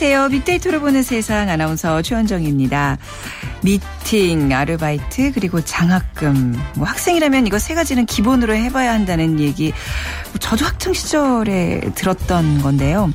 안녕하세요. 0.00 0.28
빅데이터로 0.28 0.80
보는 0.80 1.02
세상 1.02 1.50
아나운서 1.50 2.02
최원정입니다. 2.02 2.98
미팅, 3.64 4.54
아르바이트, 4.54 5.32
그리고 5.32 5.60
장학금. 5.60 6.56
뭐 6.76 6.86
학생이라면 6.86 7.48
이거 7.48 7.58
세 7.58 7.74
가지는 7.74 8.06
기본으로 8.06 8.54
해봐야 8.54 8.92
한다는 8.92 9.40
얘기. 9.40 9.72
저도 10.38 10.66
학창 10.66 10.92
시절에 10.92 11.80
들었던 11.96 12.62
건데요. 12.62 13.12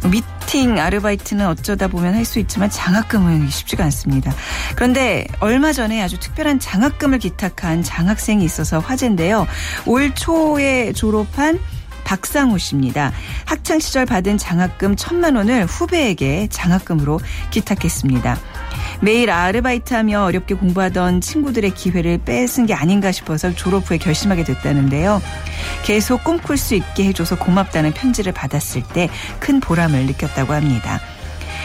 뭐 0.00 0.10
미팅, 0.10 0.78
아르바이트는 0.78 1.46
어쩌다 1.46 1.88
보면 1.88 2.14
할 2.14 2.24
수 2.24 2.38
있지만 2.38 2.70
장학금은 2.70 3.50
쉽지가 3.50 3.84
않습니다. 3.84 4.32
그런데 4.76 5.26
얼마 5.40 5.74
전에 5.74 6.00
아주 6.02 6.18
특별한 6.18 6.58
장학금을 6.58 7.18
기탁한 7.18 7.82
장학생이 7.82 8.42
있어서 8.46 8.78
화제인데요. 8.78 9.46
올 9.84 10.14
초에 10.14 10.94
졸업한 10.94 11.60
박상우 12.04 12.58
씨입니다. 12.58 13.12
학창 13.46 13.80
시절 13.80 14.06
받은 14.06 14.38
장학금 14.38 14.96
천만 14.96 15.36
원을 15.36 15.64
후배에게 15.66 16.48
장학금으로 16.50 17.20
기탁했습니다. 17.50 18.38
매일 19.00 19.30
아르바이트하며 19.30 20.22
어렵게 20.24 20.54
공부하던 20.54 21.20
친구들의 21.20 21.74
기회를 21.74 22.18
뺏은 22.18 22.66
게 22.66 22.74
아닌가 22.74 23.10
싶어서 23.12 23.52
졸업 23.54 23.90
후에 23.90 23.98
결심하게 23.98 24.44
됐다는데요. 24.44 25.20
계속 25.84 26.22
꿈꿀 26.24 26.56
수 26.56 26.74
있게 26.74 27.04
해줘서 27.06 27.36
고맙다는 27.38 27.92
편지를 27.92 28.32
받았을 28.32 28.82
때 28.82 29.08
큰 29.40 29.60
보람을 29.60 30.06
느꼈다고 30.06 30.52
합니다. 30.52 31.00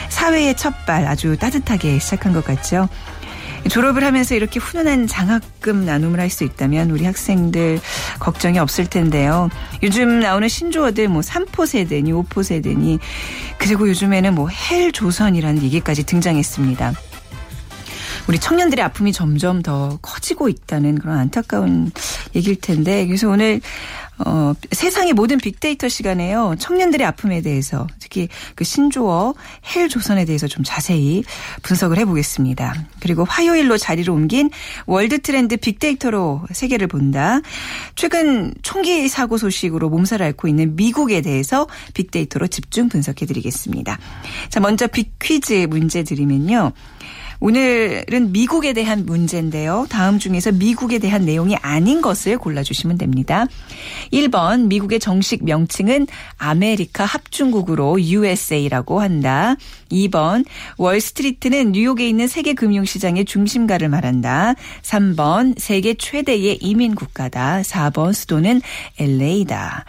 사회의 0.09 0.55
첫발 0.55 1.05
아주 1.05 1.37
따뜻하게 1.37 1.99
시작한 1.99 2.33
것 2.33 2.43
같죠. 2.43 2.89
졸업을 3.67 4.03
하면서 4.03 4.35
이렇게 4.35 4.59
훈훈한 4.59 5.07
장학금 5.07 5.85
나눔을 5.85 6.19
할 6.19 6.29
수 6.29 6.43
있다면 6.43 6.91
우리 6.91 7.05
학생들 7.05 7.79
걱정이 8.19 8.59
없을 8.59 8.85
텐데요. 8.85 9.49
요즘 9.81 10.19
나오는 10.19 10.47
신조어들 10.47 11.07
뭐 11.07 11.21
3포 11.21 11.65
세대니 11.65 12.13
5포 12.13 12.43
세대니 12.43 12.99
그리고 13.57 13.89
요즘에는 13.89 14.35
뭐 14.35 14.47
헬 14.49 14.91
조선이라는 14.91 15.63
얘기까지 15.63 16.05
등장했습니다. 16.05 16.93
우리 18.27 18.37
청년들의 18.37 18.85
아픔이 18.85 19.11
점점 19.11 19.63
더 19.63 19.97
커지고 20.03 20.49
있다는 20.49 20.99
그런 20.99 21.17
안타까운 21.17 21.91
얘기일 22.35 22.61
텐데 22.61 23.07
그래서 23.07 23.27
오늘 23.27 23.59
어, 24.25 24.53
세상의 24.71 25.13
모든 25.13 25.37
빅데이터 25.37 25.87
시간에요. 25.87 26.55
청년들의 26.59 27.05
아픔에 27.07 27.41
대해서 27.41 27.87
특히 27.99 28.27
그 28.55 28.63
신조어 28.63 29.33
헬 29.75 29.87
조선에 29.87 30.25
대해서 30.25 30.47
좀 30.47 30.63
자세히 30.65 31.23
분석을 31.63 31.97
해보겠습니다. 31.99 32.75
그리고 32.99 33.23
화요일로 33.23 33.77
자리를 33.77 34.11
옮긴 34.11 34.49
월드 34.85 35.21
트렌드 35.21 35.57
빅데이터로 35.57 36.43
세계를 36.51 36.87
본다. 36.87 37.39
최근 37.95 38.53
총기 38.61 39.07
사고 39.07 39.37
소식으로 39.37 39.89
몸살 39.89 40.21
앓고 40.21 40.47
있는 40.47 40.75
미국에 40.75 41.21
대해서 41.21 41.67
빅데이터로 41.93 42.47
집중 42.47 42.89
분석해드리겠습니다. 42.89 43.97
자, 44.49 44.59
먼저 44.59 44.87
빅퀴즈 44.87 45.67
문제 45.69 46.03
드리면요. 46.03 46.73
오늘은 47.41 48.33
미국에 48.33 48.73
대한 48.73 49.05
문제인데요. 49.05 49.87
다음 49.89 50.19
중에서 50.19 50.51
미국에 50.51 50.99
대한 50.99 51.23
내용이 51.23 51.55
아닌 51.57 52.01
것을 52.01 52.37
골라주시면 52.37 52.97
됩니다. 52.97 53.45
1번 54.11 54.67
미국의 54.67 54.99
정식 54.99 55.45
명칭은 55.45 56.07
아메리카 56.37 57.05
합중국으로 57.05 58.01
USA라고 58.01 58.99
한다. 58.99 59.55
2번 59.89 60.45
월스트리트는 60.77 61.71
뉴욕에 61.71 62.07
있는 62.07 62.27
세계 62.27 62.53
금융시장의 62.53 63.25
중심가를 63.25 63.87
말한다. 63.89 64.55
3번 64.81 65.57
세계 65.57 65.93
최대의 65.93 66.57
이민 66.61 66.93
국가다. 66.93 67.61
4번 67.61 68.13
수도는 68.13 68.61
LA다. 68.99 69.85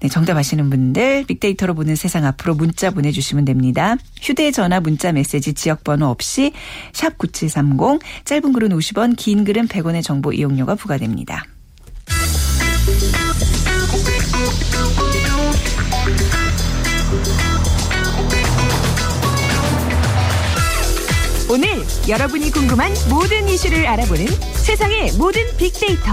네, 0.00 0.08
정답 0.08 0.38
아시는 0.38 0.70
분들 0.70 1.24
빅데이터로 1.26 1.74
보는 1.74 1.96
세상 1.96 2.24
앞으로 2.24 2.54
문자 2.54 2.90
보내주시면 2.90 3.44
됩니다. 3.44 3.96
휴대전화 4.22 4.80
문자 4.80 5.12
메시지 5.12 5.52
지역번호 5.52 6.06
없이 6.06 6.52
샵 6.94 7.18
9730 7.18 8.00
짧은 8.24 8.52
글은 8.54 8.70
50원 8.70 9.16
긴 9.16 9.44
글은 9.44 9.68
100원의 9.68 10.02
정보 10.02 10.32
이용료가 10.32 10.76
부과됩니다. 10.76 11.44
오늘 21.50 21.68
여러분이 22.08 22.50
궁금한 22.50 22.92
모든 23.08 23.48
이슈를 23.48 23.86
알아보는 23.86 24.26
세상의 24.54 25.12
모든 25.18 25.42
빅데이터. 25.56 26.12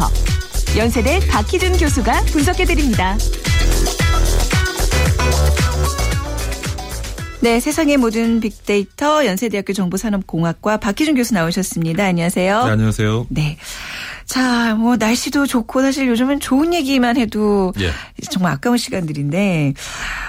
연세대 0.77 1.19
박희준 1.27 1.77
교수가 1.77 2.25
분석해드립니다. 2.25 3.17
네, 7.41 7.59
세상의 7.59 7.97
모든 7.97 8.39
빅데이터 8.39 9.25
연세대학교 9.25 9.73
정보산업공학과 9.73 10.77
박희준 10.77 11.15
교수 11.15 11.33
나오셨습니다. 11.33 12.05
안녕하세요. 12.05 12.65
네, 12.65 12.71
안녕하세요. 12.71 13.25
네. 13.29 13.57
자, 14.25 14.75
뭐 14.75 14.95
날씨도 14.95 15.47
좋고 15.47 15.81
사실 15.81 16.07
요즘은 16.07 16.39
좋은 16.39 16.71
얘기만 16.71 17.17
해도 17.17 17.73
예. 17.79 17.91
정말 18.29 18.53
아까운 18.53 18.77
시간들인데 18.77 19.73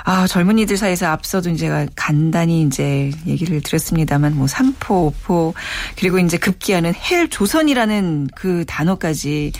아, 0.04 0.26
젊은이들 0.26 0.78
사이에서 0.78 1.08
앞서도 1.08 1.50
이제 1.50 1.86
간단히 1.94 2.62
이제 2.62 3.10
얘기를 3.26 3.60
드렸습니다만 3.60 4.34
뭐 4.34 4.46
3포, 4.46 5.12
5포 5.12 5.52
그리고 5.98 6.18
이제 6.18 6.38
급기야는 6.38 6.94
헬 6.94 7.28
조선이라는 7.28 8.28
그 8.34 8.64
단어까지 8.66 9.52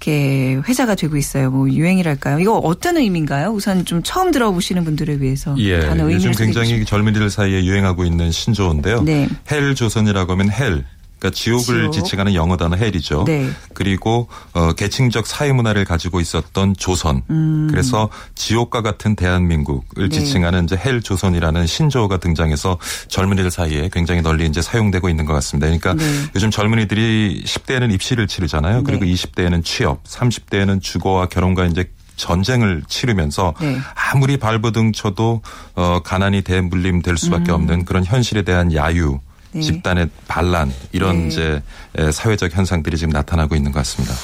이렇게 0.00 0.58
회자가 0.66 0.94
되고 0.94 1.16
있어요. 1.18 1.50
뭐 1.50 1.70
유행이랄까요? 1.70 2.40
이거 2.40 2.56
어떤 2.56 2.96
의미인가요? 2.96 3.50
우선 3.50 3.84
좀 3.84 4.02
처음 4.02 4.30
들어보시는 4.30 4.84
분들을 4.84 5.20
위해서 5.20 5.54
예. 5.58 5.80
단어 5.80 6.04
의미를 6.08 6.30
요즘 6.30 6.32
굉장히. 6.32 6.84
젊은이들 6.86 7.28
사이에 7.28 7.64
유행하고 7.64 8.04
있는 8.04 8.30
신조어인데요. 8.32 9.02
네. 9.02 9.28
헬 9.50 9.74
조선이라고 9.74 10.32
하면 10.32 10.50
hell. 10.50 10.84
그러니까 11.20 11.30
지옥을 11.36 11.82
지옥. 11.82 11.92
지칭하는 11.92 12.34
영어 12.34 12.56
단어 12.56 12.76
hell이죠. 12.76 13.24
네. 13.26 13.50
그리고 13.74 14.28
어, 14.54 14.72
계층적 14.72 15.26
사회 15.26 15.52
문화를 15.52 15.84
가지고 15.84 16.20
있었던 16.20 16.74
조선. 16.76 17.22
그래서 17.70 18.08
지옥과 18.34 18.80
같은 18.82 19.14
대한민국을 19.14 20.04
음. 20.04 20.08
네. 20.08 20.18
지칭하는 20.18 20.64
이제 20.64 20.76
헬 20.82 21.02
조선이라는 21.02 21.66
신조어가 21.66 22.16
등장해서 22.16 22.78
젊은이들 23.08 23.50
사이에 23.50 23.90
굉장히 23.92 24.22
널리 24.22 24.46
이제 24.46 24.62
사용되고 24.62 25.08
있는 25.08 25.26
것 25.26 25.34
같습니다. 25.34 25.66
그러니까 25.66 25.94
네. 25.94 26.04
요즘 26.34 26.50
젊은이들이 26.50 27.44
10대에는 27.46 27.92
입시를 27.92 28.26
치르잖아요. 28.26 28.82
그리고 28.84 29.04
네. 29.04 29.12
20대에는 29.12 29.62
취업, 29.62 30.02
30대에는 30.04 30.80
주거와 30.82 31.26
결혼과 31.26 31.66
이제 31.66 31.90
전쟁을 32.16 32.82
치르면서 32.86 33.54
네. 33.60 33.78
아무리 33.94 34.36
발버둥 34.36 34.92
쳐도 34.92 35.42
어 35.74 36.00
가난이 36.04 36.42
대물림 36.42 37.02
될 37.02 37.16
수밖에 37.16 37.50
없는 37.52 37.84
그런 37.86 38.04
현실에 38.04 38.42
대한 38.42 38.74
야유, 38.74 39.12
음. 39.12 39.29
네. 39.52 39.60
집단의 39.62 40.08
반란 40.28 40.72
이런 40.92 41.20
네. 41.20 41.28
이제 41.28 41.62
에, 41.98 42.10
사회적 42.10 42.54
현상들이 42.54 42.96
지금 42.96 43.10
나타나고 43.12 43.54
있는 43.56 43.72
것 43.72 43.80
같습니다. 43.80 44.14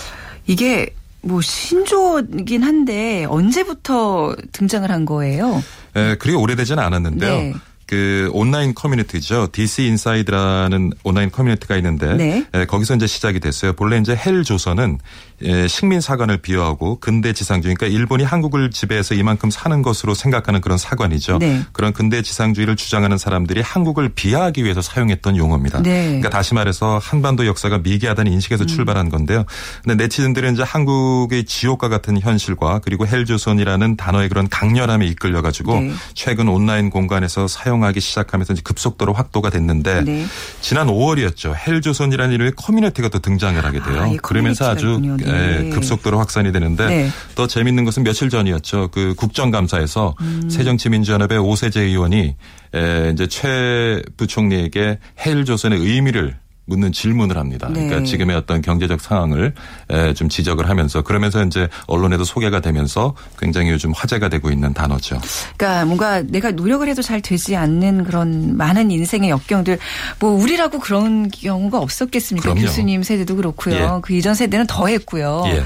이게 0.47 0.95
뭐 1.23 1.41
신조어긴 1.41 2.63
한데 2.63 3.25
언제부터 3.29 4.37
등장을 4.53 4.89
한 4.91 5.05
거예요? 5.05 5.63
에, 5.97 6.17
그리 6.17 6.35
오래되지는 6.35 6.83
않았는데요. 6.83 7.31
네. 7.31 7.55
그 7.87 8.29
온라인 8.33 8.75
커뮤니티죠. 8.75 9.49
DC 9.53 9.87
인사이드라는 9.87 10.93
온라인 11.05 11.31
커뮤니티가 11.31 11.77
있는데 11.77 12.15
네. 12.15 12.47
에, 12.53 12.65
거기서 12.67 12.97
이제 12.97 13.07
시작이 13.07 13.39
됐어요. 13.39 13.75
본래 13.75 13.99
이제 13.99 14.17
헬 14.17 14.43
조선은 14.43 14.99
에, 15.43 15.69
식민 15.69 16.01
사관을 16.01 16.39
비유하고 16.39 16.99
근대 16.99 17.33
지상주의 17.33 17.77
그러니까 17.77 17.97
일본이 17.97 18.25
한국을 18.25 18.73
지배해서 18.73 19.15
이만큼 19.15 19.51
사는 19.51 19.83
것으로 19.83 20.15
생각하는 20.15 20.61
그런 20.61 20.79
사관이죠. 20.79 21.39
네. 21.39 21.63
그런 21.73 21.93
근대 21.93 22.23
지상주의를 22.23 22.75
주장하는 22.75 23.19
사람들이 23.19 23.61
한국을 23.61 24.09
비하하기 24.09 24.65
위해서 24.65 24.83
사용했던 24.83 25.37
용어입니다. 25.37 25.83
네. 25.83 26.07
그러니까 26.07 26.31
다시 26.31 26.55
말해서 26.55 26.99
한반도 27.01 27.47
역사가 27.47 27.79
미개하다는 27.79 28.33
인식에서 28.33 28.65
음. 28.65 28.67
출발한 28.67 29.11
건데요. 29.11 29.45
근데 29.85 30.03
네티즌들은 30.03 30.55
이제 30.55 30.65
한국의 30.65 31.45
지옥과 31.45 31.89
같은 31.89 32.21
현실과 32.21 32.81
그리고 32.81 33.07
헬 33.07 33.25
조선이라는 33.25 33.97
단어의 33.97 34.29
그런 34.29 34.49
강렬함에 34.49 35.07
이끌려 35.07 35.41
가지고 35.41 35.79
네. 35.79 35.93
최근 36.15 36.49
온라인 36.49 36.91
공간에서 36.91 37.47
사용 37.47 37.76
하기 37.85 38.01
시작하면서 38.01 38.55
이제 38.55 38.63
급속도로 38.63 39.13
확대가 39.13 39.51
됐는데 39.51 40.03
네. 40.03 40.27
지난 40.61 40.87
5월이었죠. 40.89 41.55
헬조선이라는 41.55 42.35
이름의 42.35 42.53
커뮤니티가 42.57 43.09
또 43.09 43.19
등장을 43.19 43.63
하게 43.65 43.81
돼요. 43.83 44.03
아, 44.03 44.07
이 44.07 44.17
그러면서 44.19 44.69
아주 44.69 44.93
있군요. 45.03 45.17
네. 45.17 45.67
예, 45.67 45.71
급속도로 45.71 46.19
확산이 46.19 46.53
되는데 46.53 46.87
네. 46.87 47.11
또 47.35 47.47
재밌는 47.47 47.85
것은 47.85 48.03
며칠 48.03 48.31
전이었죠. 48.31 48.89
그 48.93 49.15
국정감사에서 49.17 50.15
음. 50.21 50.49
새정치민주연합의 50.51 51.39
오세재 51.39 51.83
의원이 51.83 52.37
에, 52.75 53.11
이제 53.13 53.27
최 53.27 54.03
부총리에게 54.17 54.99
헬조선의 55.25 55.79
의미를 55.81 56.37
묻는 56.67 56.93
질문을 56.93 57.37
합니다. 57.39 57.69
네. 57.73 57.87
그러니까 57.87 58.03
지금의 58.05 58.37
어떤 58.37 58.61
경제적 58.61 59.01
상황을 59.01 59.55
에, 59.89 60.15
좀 60.15 60.29
지적을 60.29 60.69
하면서 60.69 61.03
그러면서 61.03 61.45
이제 61.45 61.69
언론에도 61.87 62.25
소개가 62.25 62.61
되면서 62.61 63.15
굉장히 63.39 63.71
요즘 63.71 63.93
화제가 63.93 64.29
되고 64.29 64.51
있는 64.51 64.75
단어죠. 64.75 65.21
그러니까 65.57 65.85
뭔가 65.85 66.23
내가 66.23 66.51
노력을 66.51 66.87
해도 66.89 67.03
잘 67.03 67.21
되지 67.21 67.55
않는 67.57 68.05
그런 68.05 68.57
많은 68.57 68.91
인생의 68.91 69.31
역경들 69.31 69.79
뭐 70.19 70.31
우리라고 70.33 70.81
그런 70.81 71.31
경우가 71.31 71.79
없었겠습니까? 71.79 72.51
그럼요. 72.51 72.67
교수님 72.67 73.03
세대도 73.05 73.37
그렇고요. 73.37 73.75
예. 73.75 74.01
그 74.03 74.13
이전 74.15 74.35
세대는 74.35 74.67
더 74.67 74.89
했고요. 74.89 75.45
예. 75.47 75.63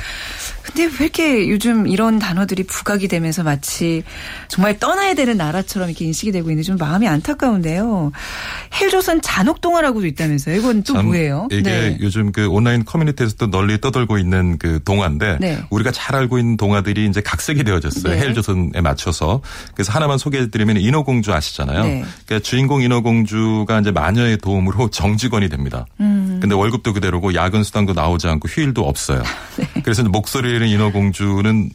근데 0.63 0.85
왜 0.85 0.91
이렇게 1.01 1.49
요즘 1.49 1.87
이런 1.87 2.19
단어들이 2.19 2.65
부각이 2.65 3.09
되면서 3.09 3.43
마치 3.43 4.03
정말 4.49 4.79
떠나야 4.79 5.15
되는 5.15 5.37
나라처럼 5.37 5.89
이렇게 5.89 6.05
인식이 6.05 6.33
되고 6.33 6.51
있는지 6.51 6.69
좀 6.69 6.77
마음이 6.77 7.09
안타까운데요. 7.09 8.13
헬조선 8.81 9.23
잔혹동화라고도 9.23 10.07
있다면서요. 10.07 10.57
이건 10.57 10.83
또 10.83 11.03
뭐예요? 11.03 11.49
이게 11.51 11.63
네. 11.63 11.99
요즘 12.01 12.33
그 12.33 12.49
온라인 12.49 12.85
커뮤니티에서도 12.85 13.51
널리 13.51 13.81
떠돌고 13.81 14.19
있는 14.19 14.59
그 14.59 14.81
동화인데 14.85 15.39
네. 15.41 15.59
우리가 15.71 15.91
잘 15.93 16.17
알고 16.17 16.39
있는 16.39 16.57
동화들이 16.57 17.07
이제 17.07 17.21
각색이 17.21 17.65
되어졌어요. 17.65 18.15
네. 18.15 18.21
헬조선에 18.21 18.81
맞춰서. 18.83 19.41
그래서 19.75 19.93
하나만 19.93 20.19
소개해드리면 20.19 20.79
인어공주 20.79 21.33
아시잖아요. 21.33 21.83
네. 21.85 22.05
그러니까 22.27 22.47
주인공 22.47 22.83
인어공주가 22.83 23.81
이제 23.81 23.91
마녀의 23.91 24.39
도움으로 24.39 24.91
정직원이 24.93 25.49
됩니다. 25.49 25.87
음. 26.01 26.39
근데 26.41 26.55
월급도 26.55 26.93
그대로고 26.93 27.35
야근 27.35 27.63
수당도 27.63 27.93
나오지 27.93 28.27
않고 28.29 28.49
휴일도 28.49 28.87
없어요. 28.87 29.23
네. 29.57 29.67
그래서 29.83 30.03
목소리 30.05 30.50
를 30.59 30.67
인어공주는 30.67 31.71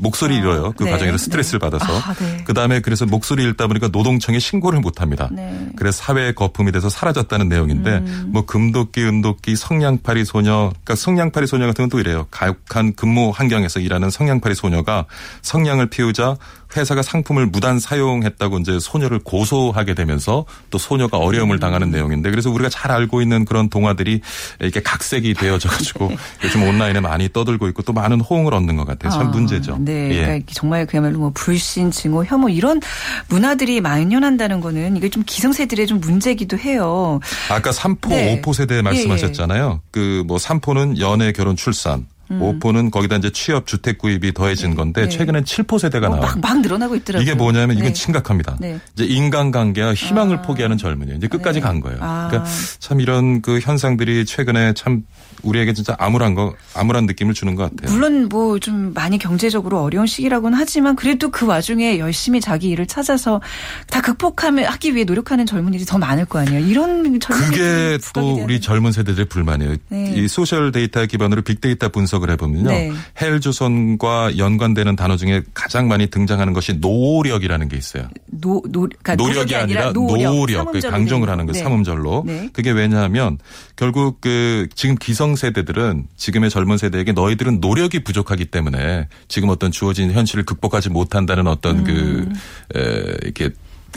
목소리 0.00 0.36
잃어요. 0.36 0.72
그 0.76 0.84
네. 0.84 0.90
과정에서 0.90 1.18
스트레스를 1.18 1.60
네. 1.60 1.68
받아서. 1.68 1.98
아, 1.98 2.14
네. 2.14 2.38
그 2.44 2.54
다음에 2.54 2.80
그래서 2.80 3.04
목소리 3.04 3.42
잃다 3.44 3.66
보니까 3.66 3.88
노동청에 3.88 4.38
신고를 4.38 4.80
못 4.80 5.02
합니다. 5.02 5.28
네. 5.30 5.68
그래서 5.76 5.98
사회의 5.98 6.34
거품이 6.34 6.72
돼서 6.72 6.88
사라졌다는 6.88 7.48
내용인데 7.48 7.90
음. 7.98 8.30
뭐 8.32 8.46
금도끼, 8.46 9.02
은도끼, 9.04 9.56
성냥팔이 9.56 10.24
소녀, 10.24 10.70
그러니까 10.70 10.94
성냥팔이 10.94 11.46
소녀 11.46 11.66
같은 11.66 11.84
건 11.84 11.90
또 11.90 11.98
이래요. 11.98 12.26
가혹한 12.30 12.94
근무 12.94 13.30
환경에서 13.34 13.80
일하는 13.80 14.08
성냥팔이 14.08 14.54
소녀가 14.54 15.04
성냥을 15.42 15.90
피우자 15.90 16.36
회사가 16.76 17.02
상품을 17.02 17.46
무단 17.46 17.80
사용했다고 17.80 18.58
이제 18.58 18.78
소녀를 18.78 19.18
고소하게 19.18 19.94
되면서 19.94 20.44
또 20.70 20.78
소녀가 20.78 21.18
어려움을 21.18 21.56
음. 21.56 21.60
당하는 21.60 21.90
내용인데 21.90 22.30
그래서 22.30 22.50
우리가 22.50 22.68
잘 22.68 22.92
알고 22.92 23.22
있는 23.22 23.44
그런 23.44 23.68
동화들이 23.68 24.20
이렇게 24.60 24.80
각색이 24.80 25.34
되어져 25.34 25.68
가지고 25.68 26.12
요즘 26.44 26.62
온라인에 26.62 27.00
많이 27.00 27.28
떠들고 27.28 27.66
있고 27.68 27.82
또 27.82 27.92
많은 27.92 28.20
호응을 28.20 28.54
얻는 28.54 28.76
것 28.76 28.86
같아요. 28.86 29.10
참 29.10 29.22
아, 29.22 29.30
문제죠. 29.30 29.78
네. 29.90 30.16
예. 30.16 30.22
그러니까 30.22 30.52
정말 30.52 30.86
그야말로 30.86 31.18
뭐 31.18 31.30
불신, 31.34 31.90
증오, 31.90 32.24
혐오 32.24 32.48
이런 32.48 32.80
문화들이 33.28 33.80
만연한다는 33.80 34.60
거는 34.60 34.96
이게 34.96 35.08
좀 35.08 35.22
기성세들의 35.26 35.86
좀 35.86 36.00
문제기도 36.00 36.58
해요. 36.58 37.20
아까 37.50 37.70
3포, 37.70 38.08
네. 38.08 38.40
5포 38.40 38.54
세대 38.54 38.82
말씀하셨잖아요. 38.82 39.80
예, 39.96 40.00
예. 40.00 40.22
그뭐 40.24 40.36
3포는 40.36 40.98
연애, 40.98 41.32
결혼, 41.32 41.56
출산. 41.56 42.06
음. 42.30 42.40
5포는 42.40 42.90
거기다 42.90 43.16
이제 43.16 43.30
취업 43.30 43.66
주택 43.66 43.98
구입이 43.98 44.32
더해진 44.32 44.70
네. 44.70 44.76
건데 44.76 45.02
네. 45.02 45.08
최근엔 45.08 45.44
7포 45.44 45.78
세대가 45.78 46.06
어, 46.06 46.10
나와요. 46.16 46.32
막, 46.36 46.40
막, 46.40 46.60
늘어나고 46.60 46.94
있더라고요. 46.96 47.22
이게 47.22 47.34
뭐냐면 47.34 47.76
이건 47.76 47.88
네. 47.88 47.94
심각합니다. 47.94 48.56
네. 48.60 48.78
이제 48.94 49.04
인간관계와 49.04 49.94
희망을 49.94 50.38
아. 50.38 50.42
포기하는 50.42 50.78
젊은이 50.78 51.16
이제 51.16 51.26
끝까지 51.26 51.60
네. 51.60 51.66
간 51.66 51.80
거예요. 51.80 51.98
아. 52.00 52.28
그러니까 52.30 52.50
참 52.78 53.00
이런 53.00 53.42
그 53.42 53.58
현상들이 53.58 54.24
최근에 54.26 54.74
참 54.74 55.02
우리에게 55.42 55.72
진짜 55.72 55.96
암울한 55.98 56.34
거 56.34 56.54
암울한 56.74 57.06
느낌을 57.06 57.34
주는 57.34 57.54
것 57.56 57.70
같아요. 57.74 57.92
물론 57.92 58.28
뭐 58.28 58.60
좀 58.60 58.92
많이 58.94 59.18
경제적으로 59.18 59.82
어려운 59.82 60.06
시기라고는 60.06 60.56
하지만 60.56 60.94
그래도 60.94 61.30
그 61.30 61.46
와중에 61.46 61.98
열심히 61.98 62.40
자기 62.40 62.68
일을 62.68 62.86
찾아서 62.86 63.40
다 63.88 64.00
극복하면 64.00 64.66
하기 64.66 64.94
위해 64.94 65.04
노력하는 65.04 65.46
젊은이들이 65.46 65.86
더 65.86 65.98
많을 65.98 66.26
거 66.26 66.38
아니에요. 66.38 66.66
이런 66.66 67.00
그게 67.18 67.98
또 68.14 68.34
우리 68.34 68.60
젊은 68.60 68.92
세대들의 68.92 69.26
불만이에요. 69.26 69.76
네. 69.88 70.12
이 70.14 70.28
social 70.28 70.70
데이터 70.70 71.04
기반으로 71.06 71.42
빅데이터 71.42 71.88
분석 71.88 72.19
을 72.22 72.30
해보면요, 72.30 72.68
네. 72.68 72.92
헬조선과 73.20 74.36
연관되는 74.36 74.96
단어 74.96 75.16
중에 75.16 75.42
가장 75.54 75.88
많이 75.88 76.08
등장하는 76.08 76.52
것이 76.52 76.74
노오력이라는 76.74 77.68
게 77.68 77.76
있어요. 77.76 78.08
노, 78.26 78.62
노 78.68 78.88
그러니까 79.02 79.16
노력이 79.16 79.54
아니라 79.54 79.92
노오력, 79.92 80.34
노오력 80.34 80.72
그 80.72 80.80
강조를 80.80 81.28
하는 81.28 81.46
거 81.46 81.52
네. 81.52 81.60
삼음절로. 81.60 82.24
네. 82.26 82.50
그게 82.52 82.72
왜냐하면 82.72 83.38
결국 83.76 84.20
그 84.20 84.68
지금 84.74 84.96
기성 84.96 85.20
기성 85.20 85.36
세대들은 85.36 86.06
지금의 86.16 86.48
젊은 86.50 86.78
세대에게 86.78 87.12
너희들은 87.12 87.60
노력이 87.60 88.04
부족하기 88.04 88.46
때문에 88.46 89.08
지금 89.28 89.50
어떤 89.50 89.70
주어진 89.70 90.10
현실을 90.12 90.44
극복하지 90.44 90.88
못한다는 90.88 91.46
어떤 91.46 91.84
그, 91.84 91.90
음. 91.90 92.34
그 92.72 92.78
에, 92.78 93.16
이렇게 93.22 93.50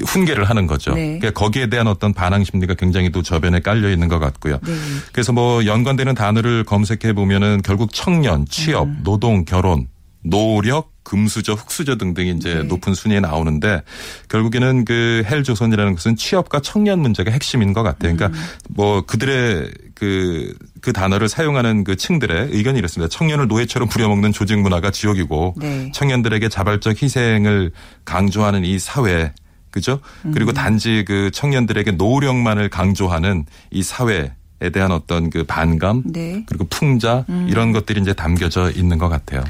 훈계를 0.06 0.46
하는 0.46 0.68
거죠. 0.68 0.94
네. 0.94 1.20
그러니까 1.20 1.32
거기에 1.32 1.68
대한 1.68 1.88
어떤 1.88 2.14
반항 2.14 2.44
심리가 2.44 2.74
굉장히 2.74 3.12
또 3.12 3.22
저변에 3.22 3.60
깔려 3.60 3.90
있는 3.92 4.08
것 4.08 4.20
같고요. 4.20 4.60
네. 4.64 4.74
그래서 5.12 5.32
뭐 5.34 5.66
연관되는 5.66 6.16
단어를 6.16 6.64
검색해 6.64 7.14
보면은 7.14 7.62
결국 7.64 7.94
청년, 7.94 8.46
취업, 8.48 8.88
음. 8.88 9.02
노동, 9.04 9.46
결혼, 9.46 9.88
노력, 10.24 10.94
금수저, 11.04 11.54
흑수저 11.54 11.98
등등이 11.98 12.32
이제 12.32 12.56
네. 12.56 12.64
높은 12.64 12.94
순위에 12.94 13.20
나오는데 13.20 13.84
결국에는 14.30 14.86
그 14.86 15.24
헬조선이라는 15.26 15.94
것은 15.96 16.16
취업과 16.16 16.62
청년 16.62 17.00
문제가 17.00 17.30
핵심인 17.32 17.74
것 17.74 17.84
같아요. 17.84 18.16
그러니까 18.16 18.28
음. 18.28 18.44
뭐 18.70 19.02
그들의 19.02 19.70
그, 19.96 20.54
그 20.82 20.94
단어를 20.94 21.28
사용하는 21.28 21.84
그 21.84 21.98
층들의 21.98 22.50
의견이 22.52 22.80
이렇습니다. 22.80 23.10
청년을 23.10 23.48
노예처럼 23.48 23.90
부려먹는 23.90 24.32
조직 24.32 24.58
문화가 24.60 24.92
지옥이고 24.92 25.56
네. 25.58 25.92
청년들에게 25.94 26.48
자발적 26.50 27.04
희생을 27.04 27.72
강조하는 28.06 28.64
이 28.64 28.80
사회 28.80 29.34
그죠? 29.74 30.00
그리고 30.34 30.52
음. 30.52 30.54
단지 30.54 31.04
그 31.06 31.32
청년들에게 31.32 31.94
노력만을 31.94 32.70
강조하는 32.70 33.46
이 33.72 33.82
사회 33.82 34.32
에 34.64 34.70
대한 34.70 34.92
어떤 34.92 35.30
그 35.30 35.44
반감 35.44 36.04
네. 36.06 36.42
그리고 36.48 36.66
풍자 36.70 37.26
음. 37.28 37.48
이런 37.50 37.74
것들이 37.74 38.00
이제 38.00 38.14
담겨져 38.14 38.72
있는 38.72 38.98
것 38.98 39.10
같아요. 39.10 39.44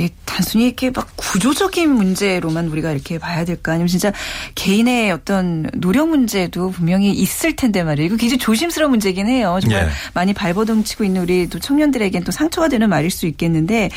예, 0.00 0.08
단순히 0.24 0.68
이렇게 0.68 0.90
막 0.90 1.06
구조적인 1.16 1.90
문제로만 1.90 2.68
우리가 2.68 2.92
이렇게 2.92 3.18
봐야 3.18 3.44
될까 3.44 3.72
아니면 3.72 3.88
진짜 3.88 4.10
개인의 4.54 5.10
어떤 5.10 5.68
노력 5.74 6.08
문제도 6.08 6.70
분명히 6.70 7.10
있을 7.10 7.56
텐데 7.56 7.82
말이에요. 7.82 8.06
이거 8.06 8.16
굉장히 8.16 8.38
조심스러운 8.38 8.90
문제긴 8.90 9.28
해요. 9.28 9.58
정말 9.60 9.84
예. 9.84 9.88
많이 10.14 10.32
발버둥치고 10.32 11.04
있는 11.04 11.20
우리 11.20 11.46
또 11.46 11.58
청년들에겐 11.58 12.24
또 12.24 12.32
상처가 12.32 12.68
되는 12.68 12.88
말일 12.88 13.10
수 13.10 13.26
있겠는데 13.26 13.90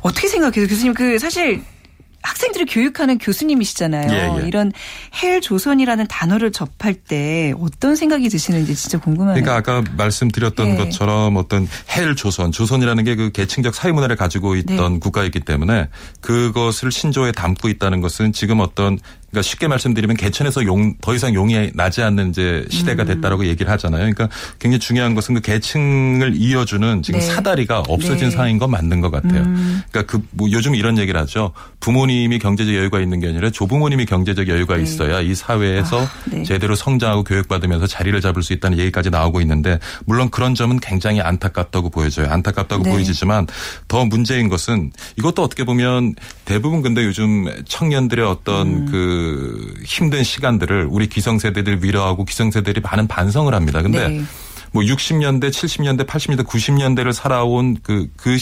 어떻게 0.00 0.28
생각해요, 0.28 0.66
교수님? 0.66 0.94
그 0.94 1.18
사실 1.18 1.62
학생들을 2.26 2.66
교육하는 2.70 3.18
교수님이시잖아요. 3.18 4.12
예, 4.12 4.42
예. 4.42 4.46
이런 4.46 4.72
헬 5.22 5.40
조선이라는 5.40 6.06
단어를 6.08 6.52
접할 6.52 6.94
때 6.94 7.52
어떤 7.58 7.96
생각이 7.96 8.28
드시는지 8.28 8.74
진짜 8.76 8.98
궁금하네요. 8.98 9.42
그러니까 9.42 9.72
아까 9.72 9.84
말씀드렸던 9.96 10.68
예. 10.68 10.76
것처럼 10.76 11.36
어떤 11.36 11.66
헬 11.96 12.14
조선, 12.14 12.52
조선이라는 12.52 13.02
게 13.02 13.16
그 13.16 13.30
계층적 13.32 13.74
사회 13.74 13.92
문화를 13.92 14.14
가지고 14.14 14.54
있던 14.56 14.94
네. 14.94 14.98
국가이기 15.00 15.40
때문에 15.40 15.88
그것을 16.20 16.92
신조어에 16.92 17.32
담고 17.32 17.68
있다는 17.68 18.00
것은 18.00 18.32
지금 18.32 18.60
어떤 18.60 18.98
그러니까 19.36 19.42
쉽게 19.42 19.68
말씀드리면 19.68 20.16
개천에서 20.16 20.64
용 20.64 20.86
더 21.02 21.14
이상 21.14 21.34
용이 21.34 21.70
나지 21.74 22.02
않는 22.02 22.30
이제 22.30 22.64
시대가 22.70 23.02
음. 23.02 23.08
됐다라고 23.08 23.42
음. 23.42 23.46
얘기를 23.46 23.70
하잖아요. 23.72 24.00
그러니까 24.00 24.28
굉장히 24.58 24.78
중요한 24.78 25.14
것은 25.14 25.34
그 25.34 25.40
계층을 25.40 26.34
이어주는 26.36 27.02
지금 27.02 27.20
네. 27.20 27.26
사다리가 27.26 27.80
없어진 27.88 28.28
네. 28.28 28.30
상황인 28.30 28.58
건 28.58 28.70
맞는 28.70 29.00
것 29.00 29.10
같아요. 29.10 29.42
음. 29.42 29.82
그러니까 29.90 30.10
그 30.10 30.26
뭐 30.30 30.50
요즘 30.50 30.74
이런 30.74 30.98
얘기를 30.98 31.18
하죠. 31.20 31.52
부모님이 31.80 32.38
경제적 32.38 32.74
여유가 32.74 33.00
있는 33.00 33.20
게 33.20 33.28
아니라 33.28 33.50
조부모님이 33.50 34.06
경제적 34.06 34.48
여유가 34.48 34.76
네. 34.76 34.82
있어야 34.82 35.20
이 35.20 35.34
사회에서 35.34 36.00
아, 36.02 36.08
네. 36.30 36.42
제대로 36.42 36.74
성장하고 36.74 37.24
교육받으면서 37.24 37.86
자리를 37.86 38.20
잡을 38.20 38.42
수 38.42 38.52
있다는 38.52 38.78
얘기까지 38.78 39.10
나오고 39.10 39.40
있는데 39.42 39.78
물론 40.04 40.30
그런 40.30 40.54
점은 40.54 40.80
굉장히 40.80 41.20
안타깝다고 41.20 41.90
보여져요. 41.90 42.28
안타깝다고 42.30 42.84
네. 42.84 42.90
보이지만 42.90 43.46
더 43.88 44.04
문제인 44.04 44.48
것은 44.48 44.92
이것도 45.18 45.42
어떻게 45.42 45.64
보면 45.64 46.14
대부분 46.44 46.82
근데 46.82 47.04
요즘 47.04 47.46
청년들의 47.66 48.24
어떤 48.26 48.66
음. 48.66 48.86
그 48.90 49.25
힘든 49.84 50.22
시간들을 50.22 50.88
우리 50.90 51.08
기성세대들 51.08 51.82
위로하고 51.82 52.24
기성세대들이 52.24 52.80
많은 52.80 53.06
반성을 53.06 53.52
합니다. 53.54 53.82
근데 53.82 54.08
네. 54.08 54.24
뭐 54.72 54.82
60년대, 54.82 55.50
70년대, 55.50 56.06
80년대, 56.06 56.44
90년대를 56.44 57.12
살아온 57.12 57.76
그, 57.82 58.08
그 58.16 58.36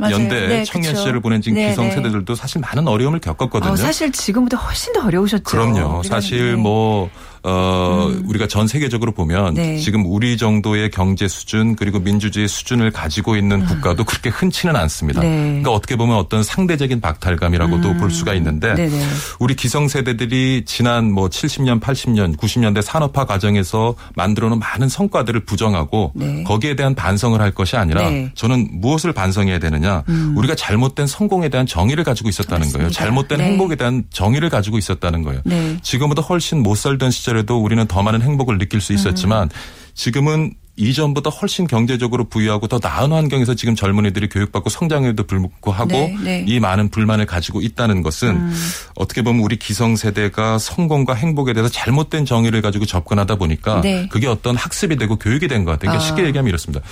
연대 0.00 0.48
네, 0.48 0.64
청년 0.64 0.96
시절을 0.96 1.20
보낸 1.20 1.40
지금 1.40 1.58
네, 1.58 1.70
기성 1.70 1.90
세대들도 1.90 2.34
네. 2.34 2.40
사실 2.40 2.60
많은 2.60 2.88
어려움을 2.88 3.20
겪었거든요. 3.20 3.72
어, 3.72 3.76
사실 3.76 4.10
지금보다 4.10 4.56
훨씬 4.56 4.92
더 4.92 5.04
어려우셨죠. 5.04 5.44
그럼요. 5.44 6.02
사실 6.02 6.56
뭐 6.56 7.10
어, 7.44 8.06
음. 8.08 8.22
우리가 8.28 8.46
전 8.46 8.68
세계적으로 8.68 9.10
보면 9.10 9.54
네. 9.54 9.76
지금 9.78 10.04
우리 10.06 10.36
정도의 10.36 10.90
경제 10.90 11.26
수준 11.26 11.74
그리고 11.74 11.98
민주주의 11.98 12.46
수준을 12.46 12.92
가지고 12.92 13.34
있는 13.34 13.62
음. 13.62 13.66
국가도 13.66 14.04
그렇게 14.04 14.30
흔치는 14.30 14.76
않습니다. 14.76 15.22
네. 15.22 15.28
그러니까 15.28 15.72
어떻게 15.72 15.96
보면 15.96 16.16
어떤 16.16 16.44
상대적인 16.44 17.00
박탈감이라고도 17.00 17.88
음. 17.90 17.98
볼 17.98 18.10
수가 18.12 18.34
있는데 18.34 18.74
네네. 18.74 19.04
우리 19.40 19.56
기성세대들이 19.56 20.64
지난 20.66 21.10
뭐 21.10 21.28
70년, 21.28 21.80
80년, 21.80 22.36
90년대 22.36 22.80
산업화 22.80 23.24
과정에서 23.24 23.96
만들어 24.14 24.48
놓은 24.48 24.60
많은 24.60 24.88
성과들을 24.88 25.44
부정하고 25.44 26.12
네. 26.14 26.44
거기에 26.44 26.76
대한 26.76 26.94
반성을 26.94 27.40
할 27.40 27.50
것이 27.50 27.76
아니라 27.76 28.08
네. 28.08 28.30
저는 28.36 28.68
무엇을 28.80 29.12
반성해야 29.12 29.58
되느냐 29.58 29.81
음. 30.08 30.34
우리가 30.36 30.54
잘못된 30.54 31.08
성공에 31.08 31.48
대한 31.48 31.66
정의를 31.66 32.04
가지고 32.04 32.28
있었다는 32.28 32.58
맞습니다. 32.60 32.78
거예요. 32.78 32.90
잘못된 32.90 33.38
네. 33.38 33.44
행복에 33.46 33.74
대한 33.74 34.04
정의를 34.10 34.48
가지고 34.48 34.78
있었다는 34.78 35.22
거예요. 35.24 35.40
네. 35.44 35.76
지금보다 35.82 36.22
훨씬 36.22 36.62
못 36.62 36.76
살던 36.76 37.10
시절 37.10 37.32
시절에도 37.32 37.62
우리는 37.62 37.86
더 37.86 38.02
많은 38.02 38.20
행복을 38.20 38.58
느낄 38.58 38.80
수 38.82 38.92
있었지만 38.92 39.48
지금은 39.94 40.52
이전보다 40.76 41.30
훨씬 41.30 41.66
경제적으로 41.66 42.24
부유하고 42.24 42.66
더 42.66 42.78
나은 42.82 43.12
환경에서 43.12 43.54
지금 43.54 43.74
젊은이들이 43.74 44.28
교육받고 44.28 44.70
성장에도 44.70 45.24
불구하고 45.24 45.90
네, 45.92 46.16
네. 46.22 46.44
이 46.46 46.60
많은 46.60 46.88
불만을 46.88 47.26
가지고 47.26 47.60
있다는 47.62 48.02
것은 48.02 48.28
음. 48.30 48.54
어떻게 48.96 49.22
보면 49.22 49.42
우리 49.42 49.56
기성세대가 49.56 50.58
성공과 50.58 51.14
행복에 51.14 51.52
대해서 51.52 51.70
잘못된 51.72 52.24
정의를 52.24 52.60
가지고 52.62 52.86
접근하다 52.86 53.36
보니까 53.36 53.80
네. 53.82 54.08
그게 54.10 54.26
어떤 54.26 54.56
학습이 54.56 54.96
되고 54.96 55.16
교육이 55.16 55.46
된 55.48 55.64
것 55.64 55.72
같아요. 55.72 55.90
그러니까 55.90 56.04
아. 56.04 56.06
쉽게 56.08 56.24
얘기하면 56.26 56.48
이렇습니다. 56.48 56.84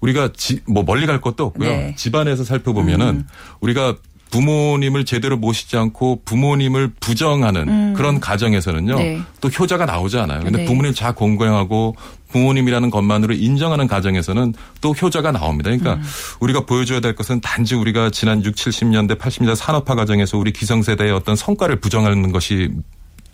우리가 0.00 0.30
지, 0.36 0.60
뭐 0.66 0.82
멀리 0.82 1.06
갈 1.06 1.20
것도 1.20 1.44
없고요. 1.44 1.68
네. 1.68 1.94
집안에서 1.96 2.44
살펴보면은 2.44 3.06
음. 3.08 3.26
우리가 3.60 3.96
부모님을 4.30 5.04
제대로 5.04 5.36
모시지 5.36 5.76
않고 5.76 6.22
부모님을 6.24 6.92
부정하는 7.00 7.68
음. 7.68 7.94
그런 7.96 8.20
가정에서는요. 8.20 8.98
네. 8.98 9.20
또 9.40 9.48
효자가 9.48 9.86
나오지 9.86 10.18
않아요. 10.18 10.40
근데 10.40 10.58
네. 10.58 10.64
부모님 10.64 10.92
잘 10.92 11.14
공경하고 11.14 11.96
부모님이라는 12.28 12.90
것만으로 12.90 13.34
인정하는 13.34 13.86
가정에서는 13.86 14.54
또 14.80 14.90
효자가 14.90 15.32
나옵니다. 15.32 15.70
그러니까 15.70 15.94
음. 15.94 16.02
우리가 16.40 16.66
보여줘야 16.66 17.00
될 17.00 17.14
것은 17.14 17.40
단지 17.40 17.74
우리가 17.76 18.10
지난 18.10 18.44
6, 18.44 18.54
70년대, 18.54 19.16
80년대 19.18 19.54
산업화 19.54 19.94
과정에서 19.94 20.36
우리 20.38 20.52
기성세대의 20.52 21.12
어떤 21.12 21.36
성과를 21.36 21.76
부정하는 21.76 22.32
것이 22.32 22.70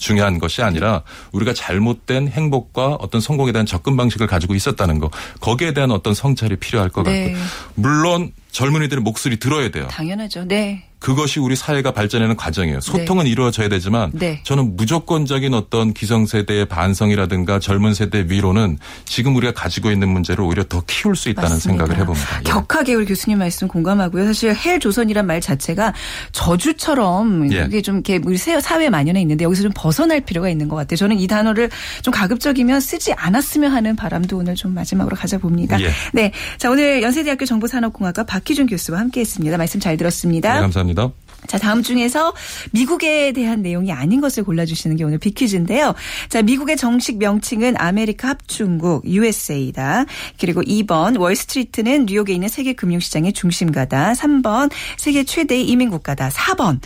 중요한 0.03 0.39
것이 0.39 0.63
아니라 0.63 1.03
우리가 1.31 1.55
잘못된 1.55 2.29
행복과 2.29 2.97
어떤 3.01 3.21
성공에 3.21 3.53
대한 3.53 3.65
접근 3.65 3.97
방식을 3.97 4.27
가지고 4.27 4.55
있었다는 4.55 4.99
거 4.99 5.11
거기에 5.41 5.73
대한 5.73 5.93
어떤 5.93 6.13
성찰이 6.13 6.57
필요할 6.57 6.91
것 6.91 7.05
네. 7.05 7.33
같고 7.33 7.45
물론 7.77 8.33
젊은이들의 8.51 9.03
목소리 9.03 9.39
들어야 9.39 9.71
돼요. 9.71 9.87
당연하죠. 9.89 10.45
네. 10.47 10.89
그것이 11.03 11.41
우리 11.41 11.57
사회가 11.57 11.91
발전하는 11.91 12.37
과정이에요. 12.37 12.81
소통은 12.81 13.25
네. 13.25 13.31
이루어져야 13.31 13.69
되지만 13.69 14.13
네. 14.15 14.41
저는 14.45 14.77
무조건적인 14.77 15.53
어떤 15.53 15.93
기성세대의 15.93 16.67
반성이라든가 16.67 17.59
젊은 17.59 17.93
세대의 17.93 18.31
위로는 18.31 18.79
지금 19.05 19.35
우리가 19.35 19.53
가지고 19.53 19.91
있는 19.91 20.09
문제를 20.09 20.45
오히려 20.45 20.63
더 20.63 20.81
키울 20.87 21.17
수 21.17 21.29
있다는 21.29 21.51
맞습니다. 21.51 21.87
생각을 21.87 22.01
해봅니다. 22.01 22.39
예. 22.39 22.43
격하게 22.45 22.95
우리 22.95 23.05
교수님 23.05 23.41
말씀 23.41 23.67
공감하고요. 23.67 24.27
사실 24.27 24.55
헬 24.55 24.79
조선이란 24.79 25.27
말 25.27 25.41
자체가 25.41 25.93
저주처럼 26.31 27.53
예. 27.53 27.65
이게 27.67 27.83
좀 27.83 27.97
이렇게 27.97 28.21
우리 28.25 28.37
사회에 28.39 28.89
만연해 28.89 29.21
있는데 29.23 29.45
여기서 29.45 29.65
좀 29.65 29.73
벗어날 29.75 30.21
필요가 30.21 30.49
있는 30.49 30.69
것 30.69 30.77
같아요. 30.77 30.97
저는 30.97 31.19
이 31.19 31.27
단어를 31.27 31.69
좀 32.03 32.15
가급적이면 32.15 32.81
쓰지 32.81 33.13
않았으면 33.15 33.73
하는 33.73 33.97
바람도 33.97 34.37
오늘 34.39 34.55
좀 34.55 34.73
마지막으로 34.73 35.17
가져봅니다. 35.17 35.81
예. 35.81 35.91
네. 36.13 36.31
자, 36.59 36.71
오늘 36.71 37.03
연세대학교 37.03 37.45
정보산업공학과 37.45 38.23
박희준 38.23 38.69
교수와 38.69 39.01
함께 39.01 39.21
했습니다. 39.21 39.59
말씀 39.59 39.81
잘 39.81 39.97
들었습니다. 39.97 40.55
네, 40.55 40.61
감사합니다. 40.61 40.92
감사합니다. 40.95 41.13
자, 41.47 41.59
다음 41.59 41.83
중에서 41.83 42.33
미국에 42.71 43.33
대한 43.33 43.63
내용이 43.63 43.93
아닌 43.93 44.21
것을 44.21 44.45
골라주시는 44.45 44.97
게 44.97 45.05
오늘 45.05 45.19
빅퀴즈인데요. 45.19 45.95
자, 46.29 46.41
미국의 46.43 46.77
정식 46.77 47.19
명칭은 47.19 47.75
아메리카 47.79 48.29
합중국 48.29 49.05
USA다. 49.07 50.07
그리고 50.39 50.63
2번 50.63 51.19
월스트리트는 51.19 52.07
뉴욕에 52.07 52.33
있는 52.33 52.49
세계 52.49 52.75
금융시장의 52.75 53.33
중심가다. 53.33 54.13
3번 54.13 54.71
세계 54.97 55.25
최대의 55.25 55.67
이민국가다. 55.69 56.29
4번 56.29 56.79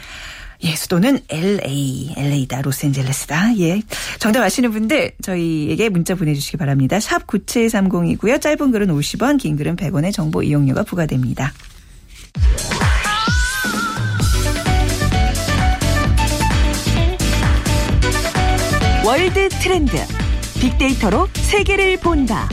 예, 0.63 0.75
수도는 0.75 1.21
LA, 1.29 2.15
LA다, 2.17 2.63
로스앤젤레스다. 2.63 3.59
예. 3.59 3.83
정답 4.19 4.43
아시는 4.43 4.71
분들 4.71 5.13
저희에게 5.21 5.91
문자 5.91 6.15
보내주시기 6.15 6.57
바랍니다. 6.57 6.99
샵 6.99 7.27
9730이고요. 7.27 8.41
짧은 8.41 8.73
글은 8.73 8.89
50원, 8.89 9.39
긴 9.39 9.57
글은 9.57 9.77
100원의 9.77 10.15
정보 10.15 10.43
이용료가 10.43 10.85
부과됩니다. 10.85 11.53
월드 19.07 19.49
트렌드. 19.51 19.97
빅데이터로 20.61 21.29
세계를 21.35 21.97
본다. 21.99 22.49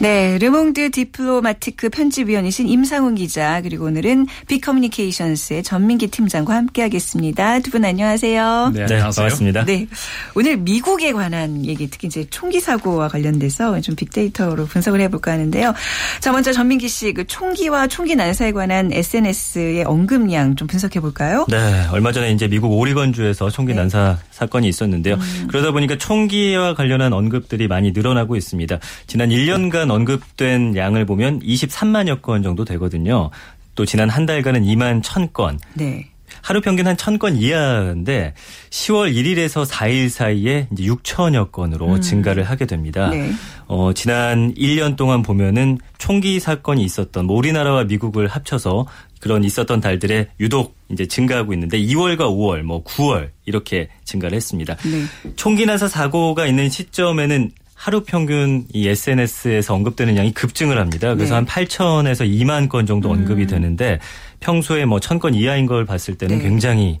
네, 0.00 0.38
르몽드 0.38 0.92
디플로마티크 0.92 1.88
편집위원이신 1.88 2.68
임상훈 2.68 3.16
기자 3.16 3.60
그리고 3.62 3.86
오늘은 3.86 4.28
빅커뮤니케이션스의 4.46 5.64
전민기 5.64 6.06
팀장과 6.06 6.54
함께하겠습니다. 6.54 7.58
두 7.60 7.72
분 7.72 7.84
안녕하세요. 7.84 8.70
네, 8.74 8.86
네 8.86 8.98
반갑습니다. 9.00 9.64
네, 9.64 9.88
오늘 10.36 10.56
미국에 10.56 11.12
관한 11.12 11.66
얘기 11.66 11.90
특히 11.90 12.06
이제 12.06 12.24
총기 12.30 12.60
사고와 12.60 13.08
관련돼서 13.08 13.80
좀 13.80 13.96
빅데이터로 13.96 14.66
분석을 14.66 15.00
해볼까 15.00 15.32
하는데요. 15.32 15.74
자, 16.20 16.30
먼저 16.30 16.52
전민기 16.52 16.88
씨, 16.88 17.12
그 17.12 17.26
총기와 17.26 17.88
총기 17.88 18.14
난사에 18.14 18.52
관한 18.52 18.92
SNS의 18.92 19.82
언급량 19.82 20.54
좀 20.54 20.68
분석해 20.68 21.00
볼까요? 21.00 21.44
네, 21.48 21.86
얼마 21.90 22.12
전에 22.12 22.30
이제 22.30 22.46
미국 22.46 22.70
오리건주에서 22.72 23.50
총기 23.50 23.72
네. 23.72 23.80
난사 23.80 24.18
사건이 24.30 24.68
있었는데요. 24.68 25.16
음. 25.16 25.46
그러다 25.48 25.72
보니까 25.72 25.98
총기와 25.98 26.74
관련한 26.74 27.12
언급들이 27.12 27.66
많이 27.66 27.90
늘어나고 27.90 28.36
있습니다. 28.36 28.78
지난 29.08 29.30
1년간 29.30 29.87
최근 29.88 29.90
언급된 29.90 30.76
양을 30.76 31.06
보면 31.06 31.40
23만여 31.40 32.20
건 32.20 32.42
정도 32.42 32.64
되거든요. 32.64 33.30
또 33.74 33.86
지난 33.86 34.10
한 34.10 34.26
달간은 34.26 34.62
2만 34.64 35.02
1000건. 35.02 35.58
네. 35.74 36.10
하루 36.42 36.60
평균 36.60 36.86
한 36.86 36.94
1000건 36.94 37.40
이하인데 37.40 38.34
10월 38.70 39.14
1일에서 39.14 39.66
4일 39.66 40.10
사이에 40.10 40.68
이제 40.70 40.84
6천여 40.84 41.50
건으로 41.50 41.94
음. 41.94 42.00
증가를 42.00 42.44
하게 42.44 42.66
됩니다. 42.66 43.08
네. 43.08 43.32
어, 43.66 43.92
지난 43.94 44.54
1년 44.54 44.96
동안 44.96 45.22
보면은 45.22 45.78
총기 45.96 46.38
사건이 46.38 46.84
있었던 46.84 47.26
뭐 47.26 47.36
우리나라와 47.36 47.84
미국을 47.84 48.28
합쳐서 48.28 48.86
그런 49.20 49.42
있었던 49.42 49.80
달들에 49.80 50.28
유독 50.38 50.76
이제 50.90 51.06
증가하고 51.06 51.54
있는데 51.54 51.78
2월과 51.78 52.20
5월, 52.20 52.62
뭐 52.62 52.84
9월 52.84 53.30
이렇게 53.46 53.88
증가를 54.04 54.36
했습니다. 54.36 54.76
네. 54.76 55.32
총기 55.36 55.64
나사 55.66 55.88
사고가 55.88 56.46
있는 56.46 56.68
시점에는 56.68 57.50
하루 57.78 58.02
평균 58.02 58.64
이 58.72 58.88
SNS에서 58.88 59.72
언급되는 59.72 60.16
양이 60.16 60.32
급증을 60.34 60.78
합니다. 60.78 61.14
그래서 61.14 61.34
네. 61.34 61.34
한 61.36 61.46
8천에서 61.46 62.28
2만 62.28 62.68
건 62.68 62.86
정도 62.86 63.08
언급이 63.08 63.42
음. 63.42 63.46
되는데 63.46 64.00
평소에 64.40 64.84
뭐 64.84 64.98
1000건 64.98 65.36
이하인 65.36 65.66
걸 65.66 65.84
봤을 65.84 66.16
때는 66.16 66.38
네. 66.38 66.42
굉장히 66.42 66.98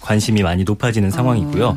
관심이 0.00 0.44
많이 0.44 0.62
높아지는 0.62 1.10
상황이고요. 1.10 1.66
어. 1.66 1.76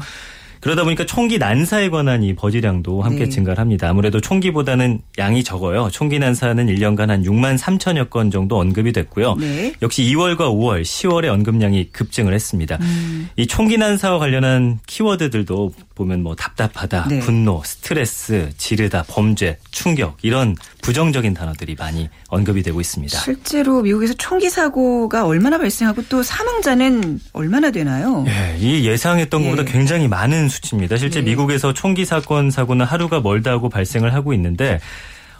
그러다 0.63 0.86
보니까 0.86 1.05
총기 1.05 1.38
난사에 1.39 1.89
관한 1.89 2.24
이 2.24 2.34
버지량도 2.34 3.01
함께 3.01 3.25
네. 3.25 3.29
증가를 3.29 3.60
합니다. 3.60 3.89
아무래도 3.89 4.22
총기보다는 4.22 5.01
양이 5.17 5.43
적어요. 5.43 5.89
총기 5.91 6.20
난사는 6.20 6.67
1년간 6.67 7.08
한 7.08 7.22
6만 7.22 7.58
3천여 7.58 8.10
건 8.10 8.32
정도 8.32 8.58
언급이 8.60 8.93
됐고요. 8.93 9.36
네. 9.36 9.74
역시 9.82 10.03
2월과 10.03 10.38
5월, 10.38 10.82
10월에 10.84 11.27
언급량이 11.27 11.89
급증을 11.91 12.34
했습니다. 12.34 12.77
음. 12.79 13.27
이 13.36 13.46
총기 13.46 13.77
난사와 13.77 14.20
관련한 14.20 14.79
키워드들도 14.88 15.74
보면 15.96 16.24
뭐 16.24 16.34
답답하다, 16.34 17.08
네. 17.10 17.20
분노, 17.20 17.62
스트레스, 17.65 18.50
지르다, 18.58 19.03
범죄, 19.10 19.58
충격 19.72 20.17
이런 20.22 20.55
부정적인 20.82 21.34
단어들이 21.34 21.75
많이 21.77 22.10
언급이 22.29 22.63
되고 22.63 22.79
있습니다. 22.79 23.20
실제로 23.20 23.82
미국에서 23.82 24.13
총기 24.15 24.50
사고가 24.50 25.25
얼마나 25.25 25.58
발생하고 25.58 26.03
또 26.10 26.24
사망자는 26.24 27.20
얼마나 27.34 27.72
되나요? 27.72 28.25
예, 28.27 28.58
이 28.60 28.88
예상했던 28.88 29.41
예. 29.41 29.46
것보다 29.46 29.70
굉장히 29.70 30.08
많은 30.08 30.50
수치입니다. 30.53 30.98
실제 30.98 31.19
예. 31.19 31.24
미국에서 31.24 31.74
총기 31.74 32.05
사건 32.05 32.51
사고는 32.51 32.86
하루가 32.86 33.19
멀다 33.19 33.51
하고 33.51 33.69
발생을 33.69 34.13
하고 34.13 34.33
있는데 34.33 34.79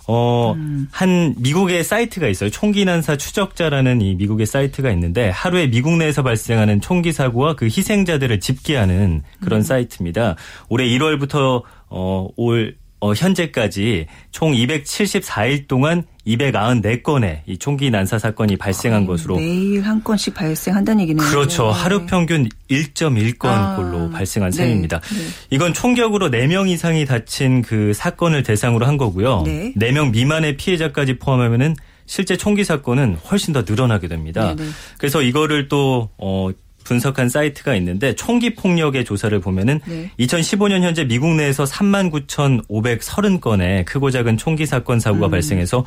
어, 0.06 0.54
음. 0.58 0.88
한 0.92 1.34
미국의 1.38 1.84
사이트가 1.84 2.28
있어요. 2.28 2.50
총기 2.50 2.84
난사 2.84 3.16
추적자라는 3.16 4.02
이 4.02 4.16
미국의 4.16 4.46
사이트가 4.46 4.92
있는데 4.92 5.30
하루에 5.30 5.68
미국 5.68 5.98
내에서 5.98 6.24
발생하는 6.24 6.82
총기 6.82 7.14
사고와 7.14 7.56
그 7.56 7.66
희생자들을 7.66 8.40
집계하는 8.40 9.24
그런 9.40 9.62
음. 9.62 9.64
사이트입니다. 9.64 10.36
올해 10.68 10.86
1월부터 10.88 11.64
어, 11.90 12.28
올 12.36 12.76
어, 13.04 13.14
현재까지 13.14 14.08
총 14.32 14.54
274일 14.54 15.68
동안 15.68 16.04
294건의 16.26 17.42
이 17.46 17.58
총기 17.58 17.92
난사 17.92 18.18
사건이 18.18 18.56
발생한 18.56 19.06
것으로 19.06 19.36
매일 19.36 19.82
한 19.82 20.02
건씩 20.02 20.34
발생한다는 20.34 21.02
얘기네요. 21.02 21.28
그렇죠. 21.28 21.66
네. 21.66 21.72
하루 21.74 22.06
평균 22.06 22.48
1.1건 22.72 23.46
아, 23.48 23.76
꼴로 23.76 24.10
발생한 24.12 24.52
네. 24.52 24.58
셈입니다. 24.58 25.02
네. 25.02 25.18
이건 25.50 25.74
총격으로 25.74 26.30
4명 26.30 26.70
이상이 26.70 27.06
다친 27.06 27.62
그 27.62 27.92
사건을 27.94 28.42
대상으로 28.44 28.86
한 28.86 28.96
거고요. 28.96 29.42
네. 29.46 29.74
4명 29.76 30.12
미만의 30.12 30.56
피해자까지 30.56 31.20
포함하면은 31.20 31.76
실제 32.06 32.38
총기 32.38 32.64
사건은 32.64 33.18
훨씬 33.30 33.54
더 33.54 33.64
늘어나게 33.68 34.08
됩니다. 34.08 34.54
네, 34.56 34.64
네. 34.64 34.70
그래서 34.98 35.22
이거를 35.22 35.68
또 35.68 36.10
어, 36.18 36.52
분석한 36.84 37.30
사이트가 37.30 37.76
있는데 37.76 38.14
총기 38.16 38.56
폭력의 38.56 39.06
조사를 39.06 39.40
보면은 39.40 39.80
네. 39.86 40.10
2015년 40.20 40.82
현재 40.82 41.06
미국 41.06 41.36
내에서 41.36 41.64
39,530건의 41.64 43.86
크고 43.86 44.12
작은 44.12 44.38
총기 44.38 44.66
사건 44.66 45.00
사고가 45.00 45.28
음. 45.28 45.32
발생해서 45.32 45.86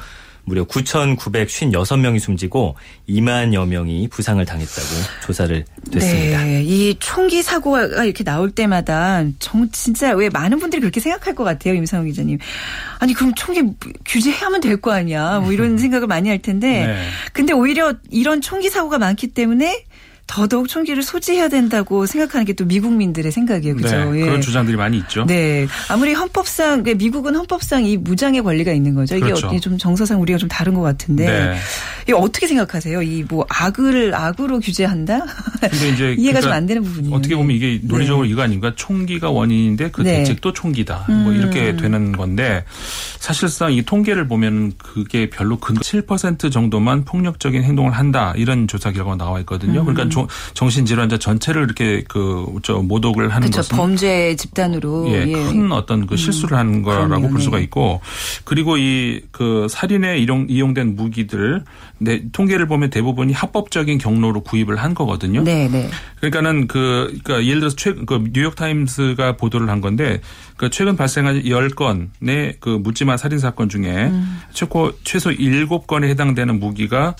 무려 0.49 0.65
9,956명이 0.65 2.21
숨지고 2.21 2.77
2만여 3.09 3.67
명이 3.67 4.07
부상을 4.09 4.45
당했다고 4.45 4.87
조사를 5.27 5.65
됐습니다. 5.91 6.45
네, 6.45 6.63
이 6.63 6.95
총기 7.01 7.43
사고가 7.43 8.05
이렇게 8.05 8.23
나올 8.23 8.53
때마다 8.53 9.25
정, 9.41 9.69
진짜 9.73 10.13
왜 10.13 10.29
많은 10.29 10.61
분들이 10.61 10.81
그렇게 10.81 11.01
생각할 11.01 11.35
것 11.35 11.43
같아요, 11.43 11.75
임상우 11.75 12.05
기자님. 12.05 12.39
아니 13.01 13.13
그럼 13.13 13.35
총기 13.35 13.61
규제하면 14.05 14.61
될 14.61 14.77
거 14.77 14.93
아니야, 14.93 15.41
뭐 15.41 15.53
이런 15.53 15.79
생각을 15.79 16.07
많이 16.07 16.29
할 16.29 16.39
텐데, 16.39 16.87
네. 16.87 17.09
근데 17.33 17.53
오히려 17.53 17.95
이런 18.11 18.41
총기 18.41 18.71
사고가 18.71 18.99
많기 18.99 19.29
때문에 19.29 19.85
더더욱 20.27 20.69
총기를 20.69 21.03
소지해야 21.05 21.49
된다고 21.49 22.07
생각하는 22.07 22.45
게 22.45 22.57
또 22.57 22.65
미국민들의 22.65 23.31
생각이에요. 23.33 23.77
그죠? 23.77 24.13
네, 24.13 24.21
그런 24.21 24.41
주장들이 24.41 24.79
많이 24.79 24.97
있죠. 24.99 25.27
네. 25.27 25.67
아무리 25.91 26.15
헌법상 26.15 26.85
미국은 26.97 27.37
헌법상 27.37 27.85
이 27.85 27.99
무장의 27.99 28.43
권리가 28.43 28.73
있는 28.73 28.95
거죠. 28.95 29.15
이게 29.15 29.27
그렇죠. 29.27 29.61
좀 29.61 29.77
정서상 29.77 30.23
우리가 30.23 30.39
좀 30.39 30.49
다른 30.49 30.73
것 30.73 30.81
같은데. 30.81 31.27
네. 31.27 31.57
이거 32.09 32.19
어떻게 32.19 32.47
생각하세요? 32.47 33.03
이 33.03 33.27
뭐 33.29 33.45
악을 33.49 34.15
악으로 34.15 34.61
규제한다? 34.61 35.25
근데 35.61 35.89
이제 35.91 36.13
이해가 36.19 36.39
그러니까 36.39 36.41
좀안 36.41 36.67
되는 36.67 36.83
부분이 36.83 37.13
어떻게 37.13 37.35
보면 37.35 37.55
이게 37.57 37.81
논리적으로 37.83 38.25
네. 38.25 38.33
이거 38.33 38.43
아닌가? 38.43 38.73
총기가 38.77 39.31
원인인데 39.31 39.91
그 39.91 40.03
네. 40.03 40.19
대책도 40.19 40.53
총기다. 40.53 41.05
뭐 41.09 41.33
음. 41.33 41.37
이렇게 41.37 41.77
되는 41.77 42.13
건데 42.13 42.65
사실상 43.19 43.73
이 43.73 43.83
통계를 43.83 44.29
보면 44.29 44.73
그게 44.79 45.29
별로 45.29 45.59
근7% 45.59 46.51
정도만 46.53 47.05
폭력적인 47.05 47.63
행동을 47.63 47.93
한다 47.93 48.33
이런 48.37 48.69
조사 48.69 48.93
결과가 48.93 49.17
나와 49.17 49.41
있거든요. 49.41 49.81
음. 49.81 49.87
그러니까 49.87 50.09
정신질환자 50.55 51.19
전체를 51.19 51.65
이렇게 51.65 52.03
그 52.05 52.47
저 52.63 52.77
모독을 52.79 53.29
하는 53.29 53.51
그렇죠. 53.51 53.59
것은 53.59 53.77
범죄 53.77 54.35
집단으로 54.37 55.09
예, 55.11 55.27
예. 55.29 55.33
큰 55.33 55.71
어떤 55.73 56.07
그 56.07 56.15
음. 56.15 56.17
실수를 56.17 56.57
하는 56.57 56.83
거라고 56.83 57.27
음. 57.27 57.31
볼 57.33 57.41
수가 57.41 57.59
네. 57.59 57.65
있고 57.65 58.01
그리고 58.45 58.77
이 58.77 59.21
그 59.33 59.67
살인에 59.69 60.19
이용, 60.19 60.47
이용된 60.49 60.97
무기들 60.97 61.63
네, 61.99 62.23
통계를 62.33 62.67
보면 62.67 62.91
대부분이 62.91 63.33
합법적인 63.33 63.99
경로로 63.99 64.43
구입을 64.43 64.77
한 64.77 64.95
거거든요. 64.95 65.43
네, 65.43 65.69
네. 65.69 65.89
그러니까는 66.21 66.67
그 66.67 67.19
그러니까 67.23 67.47
예를 67.47 67.61
들어서 67.61 67.77
최근 67.77 68.07
그 68.07 68.23
뉴욕 68.33 68.55
타임스가 68.55 69.37
보도를 69.37 69.69
한 69.69 69.81
건데 69.81 70.21
그 70.57 70.71
최근 70.71 70.97
발생한 70.97 71.43
10건의 71.43 72.57
그 72.61 72.71
묻지마 72.71 73.17
살인 73.17 73.39
사건 73.39 73.69
중에 73.69 74.07
음. 74.07 74.41
최고 74.53 74.93
최소 75.05 75.31
7건에 75.31 76.05
해당되는 76.05 76.59
무기가 76.59 77.15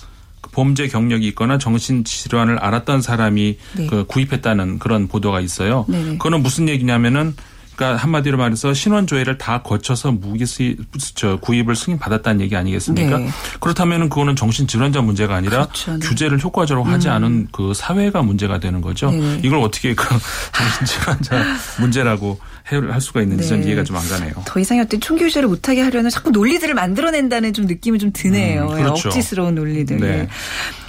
범죄 0.51 0.87
경력이 0.87 1.27
있거나 1.29 1.57
정신 1.57 2.03
질환을 2.03 2.57
알았던 2.57 3.01
사람이 3.01 3.57
네. 3.77 3.87
그 3.87 4.05
구입했다는 4.05 4.79
그런 4.79 5.07
보도가 5.07 5.41
있어요. 5.41 5.85
네. 5.87 6.03
그거는 6.13 6.41
무슨 6.41 6.69
얘기냐면은 6.69 7.35
그러니까 7.77 8.01
한마디로 8.01 8.37
말해서 8.37 8.73
신원 8.73 9.05
조회를 9.05 9.37
다 9.37 9.61
거쳐서 9.61 10.11
무기 10.11 10.45
수입, 10.45 10.79
저 11.13 11.37
구입을 11.37 11.75
승인 11.75 11.99
받았다는 11.99 12.41
얘기 12.41 12.55
아니겠습니까? 12.55 13.17
네. 13.19 13.29
그렇다면 13.59 14.09
그거는 14.09 14.35
정신 14.35 14.65
질환자 14.67 15.01
문제가 15.01 15.35
아니라 15.35 15.65
그렇죠. 15.65 15.97
네. 15.97 16.07
규제를 16.07 16.43
효과적으로 16.43 16.85
하지 16.85 17.07
음. 17.07 17.13
않은 17.13 17.47
그 17.51 17.73
사회가 17.75 18.23
문제가 18.23 18.59
되는 18.59 18.81
거죠. 18.81 19.11
네. 19.11 19.39
이걸 19.43 19.59
어떻게 19.59 19.93
그 19.93 20.07
정신 20.53 20.85
질환자 20.85 21.43
문제라고 21.79 22.39
할 22.63 22.99
수가 22.99 23.21
있는지 23.21 23.49
네. 23.55 23.63
이해가 23.67 23.83
좀 23.83 23.97
안 23.97 24.07
가네요. 24.07 24.33
더 24.45 24.59
이상 24.59 24.79
어떤 24.79 24.99
총교제를 24.99 25.47
못하게 25.49 25.81
하려는 25.81 26.09
자꾸 26.09 26.31
논리들을 26.31 26.73
만들어낸다는 26.73 27.53
좀 27.53 27.65
느낌이 27.65 27.99
좀 27.99 28.11
드네요. 28.13 28.67
음, 28.69 28.75
그렇죠. 28.75 29.09
억지스러운 29.09 29.55
논리들. 29.55 29.97
네. 29.99 30.27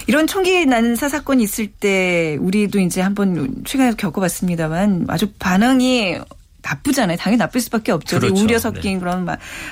이런 0.07 0.27
총기 0.27 0.65
난사 0.65 1.09
사건이 1.09 1.43
있을 1.43 1.67
때 1.67 2.39
우리도 2.41 2.79
이제 2.81 3.01
한번 3.03 3.55
최근에 3.65 3.93
겪어봤습니다만 3.97 5.07
아주 5.09 5.29
반응이 5.39 6.19
나쁘잖아요. 6.63 7.17
당연히 7.17 7.39
나쁠 7.39 7.61
수밖에 7.61 7.93
없죠. 7.93 8.19
그렇죠. 8.19 8.43
우려 8.43 8.59
섞인 8.59 8.95
네. 8.95 8.99
그런 8.99 9.27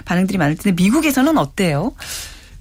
반응들이 0.05 0.38
많을 0.38 0.57
텐데 0.57 0.83
미국에서는 0.83 1.37
어때요? 1.38 1.93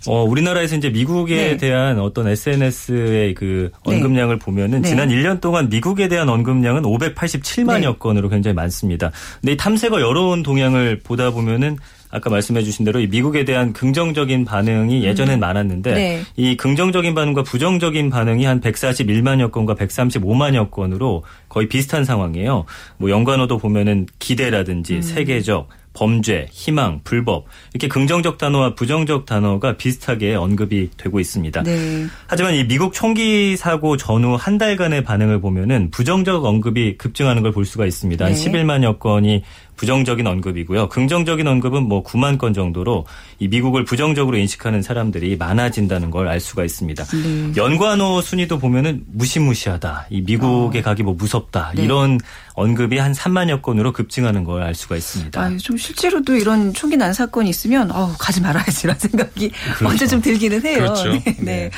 어, 0.07 0.23
우리나라에서 0.23 0.75
이제 0.75 0.89
미국에 0.89 1.35
네. 1.35 1.57
대한 1.57 1.99
어떤 1.99 2.27
SNS의 2.27 3.33
그 3.33 3.71
네. 3.87 3.95
언급량을 3.95 4.37
네. 4.37 4.45
보면은 4.45 4.81
네. 4.81 4.89
지난 4.89 5.09
1년 5.09 5.41
동안 5.41 5.69
미국에 5.69 6.07
대한 6.07 6.29
언급량은 6.29 6.83
587만여 6.83 7.99
건으로 7.99 8.29
굉장히 8.29 8.53
많습니다. 8.53 9.11
근데 9.41 9.53
이 9.53 9.57
탐색어 9.57 10.01
여론 10.01 10.43
동향을 10.43 10.99
보다 11.03 11.31
보면은 11.31 11.77
아까 12.15 12.29
말씀해 12.29 12.63
주신 12.63 12.85
대로 12.85 13.01
이 13.01 13.07
미국에 13.07 13.43
대한 13.43 13.73
긍정적인 13.73 14.45
반응이 14.45 15.03
예전엔 15.03 15.37
음. 15.37 15.39
많았는데 15.41 15.93
네. 15.93 16.21
이 16.37 16.55
긍정적인 16.55 17.13
반응과 17.13 17.43
부정적인 17.43 18.09
반응이 18.09 18.45
한 18.45 18.61
141만여 18.61 19.51
건과 19.51 19.75
135만여 19.75 20.71
건으로 20.71 21.23
거의 21.49 21.67
비슷한 21.67 22.05
상황이에요. 22.05 22.63
뭐 22.97 23.09
연관어도 23.09 23.57
보면은 23.57 24.05
기대라든지 24.19 24.95
음. 24.95 25.01
세계적 25.01 25.67
범죄, 25.95 26.47
희망, 26.51 26.99
불법 27.05 27.45
이렇게 27.73 27.87
긍정적 27.87 28.37
단어와 28.37 28.75
부정적 28.75 29.25
단어가 29.25 29.77
비슷하게 29.77 30.35
언급이 30.35 30.89
되고 30.97 31.21
있습니다. 31.21 31.63
네. 31.63 32.05
하지만 32.27 32.53
이 32.55 32.67
미국 32.67 32.93
총기 32.93 33.55
사고 33.55 33.95
전후 33.95 34.35
한 34.37 34.57
달간의 34.57 35.05
반응을 35.05 35.39
보면은 35.41 35.89
부정적 35.91 36.45
언급이 36.45 36.97
급증하는 36.97 37.41
걸 37.41 37.55
볼 37.55 37.63
수가 37.63 37.85
있습니다. 37.85 38.25
네. 38.25 38.31
한 38.31 38.39
11만여 38.39 38.99
건이 38.99 39.43
부정적인 39.75 40.25
언급이고요. 40.27 40.89
긍정적인 40.89 41.47
언급은 41.47 41.83
뭐 41.83 42.03
9만 42.03 42.37
건 42.37 42.53
정도로 42.53 43.05
이 43.39 43.47
미국을 43.47 43.83
부정적으로 43.85 44.37
인식하는 44.37 44.81
사람들이 44.81 45.37
많아진다는 45.37 46.11
걸 46.11 46.25
알 46.25 46.39
수가 46.39 46.63
있습니다. 46.65 47.03
네. 47.03 47.51
연관어 47.55 48.19
순위도 48.21 48.57
보면은 48.59 49.03
무시무시하다. 49.13 50.07
이 50.09 50.21
미국에 50.21 50.79
어. 50.79 50.81
가기 50.81 51.03
뭐 51.03 51.13
무섭다. 51.13 51.71
네. 51.75 51.83
이런 51.83 52.19
언급이 52.55 52.97
한 52.97 53.11
3만여 53.11 53.61
건으로 53.61 53.91
급증하는 53.93 54.43
걸 54.43 54.63
알 54.65 54.73
수가 54.73 54.95
있습니다. 54.95 55.39
아, 55.39 55.55
좀 55.57 55.77
실제로도 55.77 56.35
이런 56.35 56.73
총기 56.73 56.97
난 56.97 57.13
사건이 57.13 57.49
있으면 57.49 57.91
어, 57.91 58.13
가지 58.17 58.41
말아야지라는 58.41 58.97
생각이 58.99 59.51
그렇죠. 59.51 59.83
먼저 59.83 60.07
좀 60.07 60.21
들기는 60.21 60.65
해요. 60.65 60.77
그렇죠. 60.77 61.11
네. 61.11 61.21
네. 61.25 61.35
네. 61.39 61.69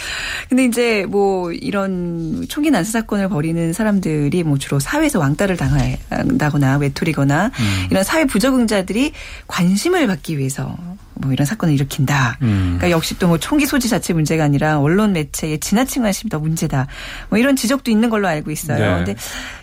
근데 0.47 0.63
이제 0.65 1.05
뭐 1.09 1.51
이런 1.51 2.45
총기 2.47 2.71
난사 2.71 2.91
사건을 3.01 3.27
벌이는 3.29 3.73
사람들이 3.73 4.43
뭐 4.43 4.57
주로 4.57 4.79
사회에서 4.79 5.19
왕따를 5.19 5.57
당한다거나 5.57 6.77
외톨이거나 6.77 7.47
음. 7.47 7.86
이런 7.91 8.03
사회 8.03 8.25
부적응자들이 8.25 9.13
관심을 9.47 10.07
받기 10.07 10.37
위해서 10.37 10.75
뭐 11.19 11.33
이런 11.33 11.45
사건을 11.45 11.73
일으킨다. 11.73 12.37
음. 12.43 12.75
그러니까 12.77 12.91
역시 12.91 13.17
또 13.17 13.27
뭐 13.27 13.37
총기 13.37 13.65
소지 13.65 13.89
자체 13.89 14.13
문제가 14.13 14.43
아니라 14.43 14.79
언론 14.79 15.13
매체에 15.13 15.57
지나친 15.57 16.03
관심이 16.03 16.29
더 16.29 16.39
문제다. 16.39 16.87
뭐 17.29 17.39
이런 17.39 17.55
지적도 17.55 17.89
있는 17.91 18.09
걸로 18.09 18.27
알고 18.27 18.51
있어요. 18.51 18.79
네. 18.79 18.95
근데 18.97 19.15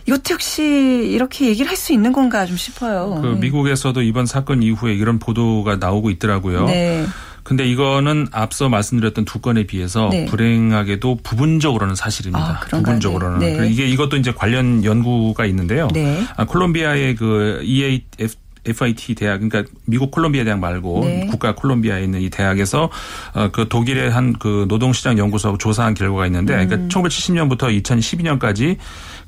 이것도 0.07 0.35
역시 0.35 0.63
이렇게 0.63 1.47
얘기를 1.49 1.69
할 1.71 1.77
수 1.77 1.93
있는 1.93 2.13
건가 2.13 2.47
좀 2.47 2.57
싶어요. 2.57 3.19
그 3.23 3.27
네. 3.29 3.41
미국에서도 3.41 4.01
이번 4.03 4.27
사건 4.27 4.63
이후에 4.63 4.95
이런 4.95 5.19
보도가 5.19 5.77
나오고 5.77 6.11
있더라고요. 6.11 6.67
네. 6.67 7.05
근데 7.45 7.67
이거는 7.67 8.29
앞서 8.33 8.69
말씀드렸던 8.69 9.27
두 9.27 9.39
건에 9.39 9.65
비해서 9.65 10.09
네. 10.11 10.25
불행하게도 10.25 11.19
부분적으로는 11.23 11.95
사실입니다. 11.95 12.61
아, 12.63 12.67
부분적으로는 12.69 13.39
네. 13.39 13.69
이게 13.71 13.87
이것도 13.87 14.17
이제 14.17 14.33
관련 14.33 14.83
연구가 14.83 15.45
있는데요. 15.47 15.89
네. 15.93 16.25
아, 16.37 16.45
콜롬비아의 16.47 17.15
그 17.17 17.61
EAF 17.63 18.35
FIT 18.67 19.15
대학 19.15 19.41
그러니까 19.41 19.71
미국 19.85 20.11
콜롬비아 20.11 20.43
대학 20.43 20.59
말고 20.59 21.05
네. 21.05 21.27
국가 21.27 21.55
콜롬비아에 21.55 22.03
있는 22.03 22.23
이 22.23 22.31
대학에서 22.31 22.89
어, 23.35 23.51
그 23.53 23.69
독일의 23.69 24.11
한 24.11 24.35
그 24.39 24.65
노동시장 24.69 25.19
연구소하고 25.19 25.59
조사한 25.59 25.93
결과가 25.95 26.27
있는데 26.27 26.55
그러니까 26.55 26.77
음. 26.77 26.89
그러니까 26.89 27.09
1970년부터 27.09 27.83
2012년까지 27.83 28.79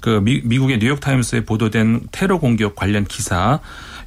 그 0.00 0.20
미, 0.22 0.40
미국의 0.42 0.78
뉴욕 0.78 1.00
타임스에 1.00 1.44
보도된 1.44 2.08
테러 2.12 2.38
공격 2.38 2.74
관련 2.76 3.04
기사 3.04 3.60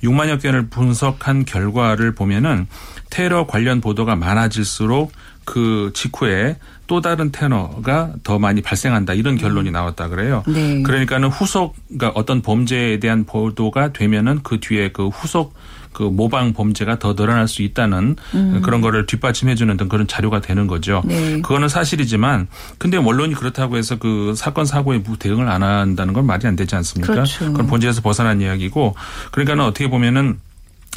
6만여 0.04 0.42
건을 0.42 0.68
분석한 0.68 1.46
결과를 1.46 2.14
보면은 2.14 2.68
테러 3.10 3.48
관련 3.48 3.82
보도가 3.82 4.16
많아질수록 4.16 5.12
그 5.46 5.92
직후에 5.94 6.58
또 6.86 7.02
다른 7.02 7.32
테러가 7.32 8.14
더 8.24 8.40
많이 8.40 8.62
발생한다 8.62 9.14
이런 9.14 9.36
결론이 9.36 9.72
나왔다 9.72 10.08
그래요. 10.10 10.44
네. 10.48 10.82
그러니까는 10.84 11.30
후속 11.30 11.76
그러니까 11.88 12.12
어떤 12.20 12.42
범죄에 12.42 13.00
대한 13.00 13.26
보도가 13.26 13.94
되면은 13.94 14.42
그 14.44 14.60
뒤에 14.60 14.92
그 14.92 15.08
후속 15.08 15.54
그 15.93 16.04
모방 16.04 16.54
범죄가 16.54 16.99
더 16.99 17.15
늘어날 17.15 17.47
수 17.47 17.62
있다는 17.62 18.15
음. 18.34 18.62
그런 18.62 18.82
거를 18.82 19.06
뒷받침해 19.06 19.56
주는 19.56 19.75
등 19.75 19.89
그런 19.89 20.08
자료가 20.08 20.41
되는 20.41 20.67
거죠. 20.67 21.02
네. 21.06 21.41
그거는 21.41 21.67
사실이지만 21.67 22.47
근데 22.78 22.97
원론이 22.97 23.34
그렇다고 23.36 23.78
해서 23.78 23.97
그 23.97 24.34
사건 24.36 24.65
사고에 24.65 25.04
대응을 25.19 25.47
안 25.47 25.63
한다는 25.63 26.13
건 26.13 26.25
말이 26.25 26.47
안 26.47 26.56
되지 26.56 26.75
않습니까? 26.75 27.13
그렇죠. 27.13 27.45
그건 27.45 27.67
본질에서 27.67 28.02
벗어난 28.02 28.41
이야기고 28.41 28.95
그러니까는 29.32 29.65
어떻게 29.65 29.89
보면은 29.89 30.39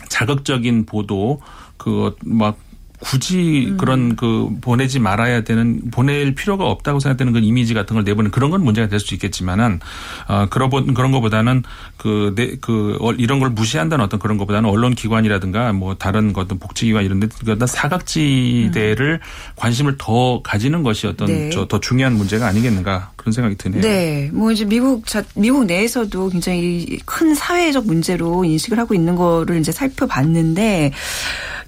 자극적인 0.08 0.86
보도 0.86 1.40
그막 1.76 2.58
굳이 3.02 3.66
음. 3.68 3.76
그런 3.76 4.16
그 4.16 4.48
보내지 4.62 5.00
말아야 5.00 5.44
되는 5.44 5.90
보낼 5.90 6.34
필요가 6.34 6.64
없다고 6.70 7.00
생각되는 7.00 7.34
그 7.34 7.40
이미지 7.40 7.74
같은 7.74 7.94
걸 7.94 8.04
내보는 8.04 8.30
그런 8.30 8.50
건 8.50 8.64
문제가 8.64 8.88
될 8.88 9.02
수 9.02 9.14
있겠지만은 9.14 9.80
어 10.28 10.46
그런 10.48 10.70
그런 10.94 11.10
거보다는 11.10 11.62
그, 11.98 12.32
내, 12.34 12.56
그 12.60 12.96
이런 13.18 13.40
걸 13.40 13.50
무시한다는 13.50 14.04
어떤 14.04 14.18
그런 14.18 14.38
것보다는 14.38 14.68
언론 14.68 14.94
기관이라든가 14.94 15.72
뭐 15.72 15.94
다른 15.94 16.32
어떤 16.34 16.58
복지기관 16.58 17.04
이런 17.04 17.20
데 17.20 17.28
그러니까 17.40 17.66
사각지대를 17.66 19.20
음. 19.22 19.52
관심을 19.56 19.96
더 19.98 20.40
가지는 20.42 20.82
것이 20.82 21.06
어떤 21.06 21.26
네. 21.26 21.50
더 21.50 21.80
중요한 21.80 22.14
문제가 22.14 22.46
아니겠는가 22.46 23.10
그런 23.16 23.32
생각이 23.32 23.56
드네요. 23.56 23.82
네. 23.82 24.30
뭐 24.32 24.50
이제 24.50 24.64
미국 24.64 25.06
자, 25.06 25.22
미국 25.34 25.66
내에서도 25.66 26.28
굉장히 26.30 26.98
큰 27.04 27.34
사회적 27.34 27.86
문제로 27.86 28.44
인식을 28.44 28.78
하고 28.78 28.94
있는 28.94 29.16
거를 29.16 29.58
이제 29.58 29.72
살펴봤는데 29.72 30.92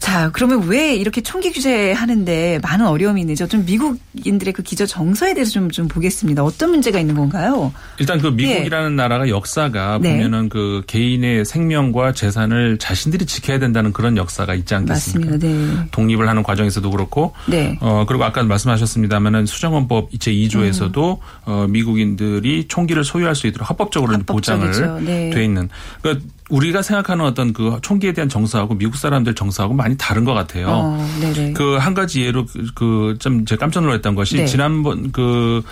자, 0.04 0.28
그러면 0.34 0.68
왜 0.68 0.94
이렇게 0.94 1.22
총기 1.22 1.50
규제하는데 1.50 2.58
많은 2.62 2.86
어려움이 2.86 3.22
있는지 3.22 3.48
좀 3.48 3.64
미국인들의 3.64 4.52
그 4.52 4.62
기저 4.62 4.84
정서에 4.84 5.32
대해서 5.32 5.50
좀, 5.52 5.70
좀 5.70 5.88
보겠습니다. 5.88 6.44
어떤 6.44 6.72
문제가 6.72 7.00
있는 7.00 7.14
건가요? 7.14 7.72
일단 7.98 8.20
그 8.20 8.26
미국이라는 8.26 8.96
네. 8.96 9.02
나라가 9.02 9.30
역사가 9.30 10.00
네. 10.02 10.12
보면은 10.12 10.50
그 10.50 10.82
개인의 10.86 11.46
생명과 11.46 12.12
재산을 12.12 12.76
자신들이 12.76 13.24
지켜야 13.24 13.58
된다는 13.58 13.94
그런 13.94 14.18
역사가 14.18 14.54
있지 14.54 14.74
않겠습니까? 14.74 15.36
맞습니다. 15.36 15.82
네. 15.82 15.88
독립을 15.90 16.28
하는 16.28 16.42
과정에서도 16.42 16.90
그렇고, 16.90 17.32
네. 17.46 17.78
어 17.80 18.04
그리고 18.06 18.24
아까 18.24 18.42
말씀하셨습니다만은 18.42 19.46
수정헌법 19.46 20.10
제 20.20 20.32
2조에서도 20.32 21.16
음. 21.16 21.22
어 21.46 21.66
미국인들이 21.66 22.66
총기를 22.68 23.04
소유할 23.04 23.34
수 23.34 23.46
있도록 23.46 23.70
합법적으로 23.70 24.18
보장을 24.26 24.70
네. 25.02 25.30
돼 25.30 25.42
있는. 25.42 25.70
그러니까 26.02 26.26
우리가 26.50 26.82
생각하는 26.82 27.24
어떤 27.24 27.52
그 27.52 27.78
총기에 27.82 28.12
대한 28.12 28.28
정서하고 28.28 28.74
미국 28.74 28.96
사람들 28.96 29.34
정서하고 29.34 29.74
많이 29.74 29.96
다른 29.96 30.24
것 30.24 30.34
같아요. 30.34 30.66
어, 30.68 31.08
그 31.54 31.78
한 31.78 31.94
가지 31.94 32.22
예로 32.22 32.46
그 32.74 33.16
좀 33.18 33.44
제가 33.46 33.60
깜짝 33.60 33.80
놀랐던 33.82 34.14
것이 34.14 34.36
네. 34.36 34.46
지난번 34.46 35.10
그 35.12 35.62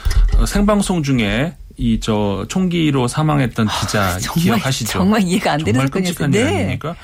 생방송 0.47 1.03
중에 1.03 1.57
이 1.79 1.99
저 2.01 2.45
총기로 2.49 3.09
사망했던 3.09 3.67
기자 3.81 4.03
아, 4.03 4.19
정말, 4.19 4.43
기억하시죠? 4.43 4.93
정말 4.93 5.23
이해가 5.23 5.53
안 5.53 5.59
되는 5.59 5.73
정말 5.75 5.89
끔찍한 5.89 6.33
일 6.35 6.45
네. 6.45 6.55
아닙니까? 6.57 6.95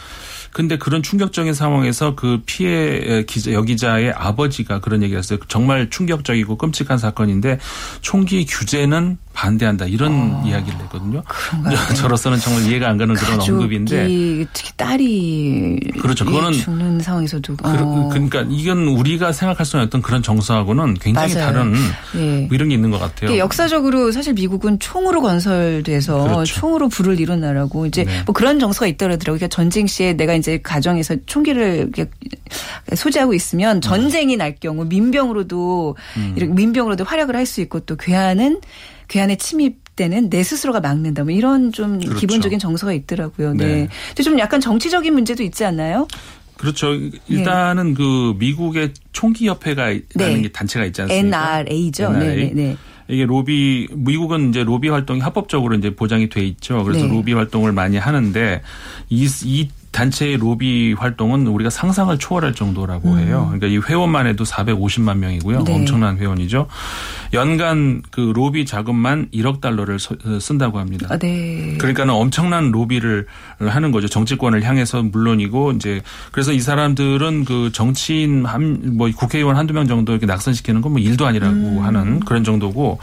근데 0.53 0.79
그런 0.79 1.03
충격적인 1.03 1.53
상황에서 1.53 2.15
그 2.15 2.41
피해 2.47 3.23
기자 3.27 3.53
여기자의 3.53 4.13
아버지가 4.13 4.81
그런 4.81 5.03
얘기를 5.03 5.19
했어요. 5.19 5.39
정말 5.49 5.91
충격적이고 5.91 6.57
끔찍한 6.57 6.97
사건인데 6.99 7.59
총기 8.01 8.47
규제는 8.47 9.19
반대한다 9.39 9.87
이런 9.87 10.13
어, 10.35 10.43
이야기를 10.45 10.81
했거든요. 10.81 11.23
저로서는 11.97 12.39
정말 12.39 12.65
이해가 12.65 12.89
안 12.89 12.99
가는 12.99 13.15
그런 13.15 13.41
언급인데 13.41 14.47
특히 14.53 14.73
딸이 14.77 15.79
그렇죠. 16.01 16.25
그거는 16.25 16.53
죽는 16.53 16.99
상황에서도 16.99 17.57
어. 17.63 18.09
그 18.11 18.17
러니까 18.17 18.45
이건 18.51 18.89
우리가 18.89 19.31
생각할 19.31 19.65
수 19.65 19.77
있는 19.77 19.87
어떤 19.87 20.03
그런 20.03 20.25
정서하고는 20.25 20.95
굉장히 20.95 21.35
맞아요. 21.35 21.47
다른 21.47 21.73
네. 22.15 22.47
뭐 22.49 22.49
이런 22.51 22.69
게 22.69 22.75
있는 22.75 22.91
것 22.91 22.99
같아요. 22.99 23.39
역사적으로 23.39 24.11
사실 24.11 24.33
미국은 24.35 24.81
총으로 24.81 25.23
건설돼서 25.23 26.25
그렇죠. 26.25 26.55
총으로 26.61 26.89
불을 26.89 27.21
이룬 27.21 27.41
나라고 27.41 27.87
이제 27.87 28.03
네. 28.03 28.23
뭐 28.27 28.33
그런 28.33 28.59
정서가 28.59 28.89
있더라고요. 28.89 29.19
그러니까 29.19 29.47
전쟁 29.47 29.87
시에 29.87 30.15
내가 30.15 30.35
이제 30.35 30.59
가정에서 30.61 31.15
총기를 31.27 31.93
소지하고 32.97 33.35
있으면 33.35 33.81
전쟁이 33.81 34.37
날 34.37 34.57
경우 34.57 34.85
민병으로도 34.85 35.97
음. 36.17 36.35
민병으로도 36.37 37.05
활약을 37.05 37.37
할 37.37 37.49
수 37.49 37.63
있고 37.63 37.81
또 37.81 37.97
괴한은 37.97 38.61
괴한에 39.09 39.37
침입 39.37 39.97
때는 39.97 40.31
내 40.31 40.43
스스로가 40.43 40.81
막는다. 40.81 41.25
뭐 41.25 41.33
이런 41.33 41.73
좀 41.73 41.99
그렇죠. 41.99 42.17
기본적인 42.21 42.59
정서가 42.59 42.93
있더라고요. 42.93 43.55
네. 43.55 43.67
네. 43.67 43.89
근데 44.09 44.23
좀 44.23 44.39
약간 44.39 44.61
정치적인 44.61 45.13
문제도 45.13 45.43
있지 45.43 45.65
않나요? 45.65 46.07
그렇죠. 46.57 46.93
일단은 47.29 47.89
네. 47.89 47.95
그 47.95 48.35
미국의 48.39 48.93
총기 49.13 49.49
협회가 49.49 49.89
네. 50.15 50.41
게 50.41 50.49
단체가 50.49 50.85
있지 50.87 51.03
않습니까? 51.03 51.61
NRA죠. 51.61 52.05
NRA. 52.05 52.37
네, 52.37 52.37
네, 52.37 52.53
네. 52.55 52.77
이게 53.09 53.25
로비 53.25 53.89
미국은 53.93 54.51
이제 54.51 54.63
로비 54.63 54.89
활동이 54.89 55.21
합법적으로 55.21 55.75
이제 55.77 55.95
보장이 55.95 56.29
돼 56.29 56.45
있죠. 56.45 56.85
그래서 56.85 57.07
네. 57.07 57.13
로비 57.13 57.33
활동을 57.33 57.73
많이 57.73 57.97
하는데 57.97 58.61
이, 59.09 59.27
이 59.45 59.69
단체의 59.91 60.37
로비 60.37 60.93
활동은 60.93 61.47
우리가 61.47 61.71
상상을 61.71 62.17
초월할 62.19 62.55
정도라고 62.55 63.13
음. 63.13 63.19
해요. 63.19 63.45
그러니까 63.51 63.67
이 63.67 63.79
회원만 63.79 64.27
해도 64.27 64.45
450만 64.45 65.17
명이고요. 65.19 65.65
네. 65.65 65.75
엄청난 65.75 66.19
회원이죠. 66.19 66.67
연간 67.33 68.03
그 68.11 68.33
로비 68.35 68.65
자금만 68.67 69.29
1억 69.33 69.61
달러를 69.61 69.97
어, 69.97 70.39
쓴다고 70.41 70.79
합니다. 70.79 71.09
아, 71.11 71.19
네. 71.19 71.77
그러니까는 71.79 72.15
엄청난 72.15 72.71
로비를 72.71 73.27
하는 73.61 73.91
거죠. 73.93 74.09
정치권을 74.09 74.63
향해서 74.63 75.03
물론이고 75.03 75.73
이제 75.73 76.03
그래서 76.33 76.53
이 76.53 76.61
사람들은 76.61 77.45
그 77.45 77.71
정치인 77.73 78.45
한 78.45 78.79
뭐 78.99 79.11
국회의원 79.17 79.57
한두 79.57 79.75
명 79.75 79.87
정도 79.87 80.13
이렇게 80.13 80.27
낙선시키는 80.27 80.81
건 80.83 80.89
뭐 80.89 80.99
일도 81.01 81.27
아니라고 81.27 81.55
음. 81.55 81.79
하는 81.83 82.21
그런 82.21 82.45
정도고 82.45 82.99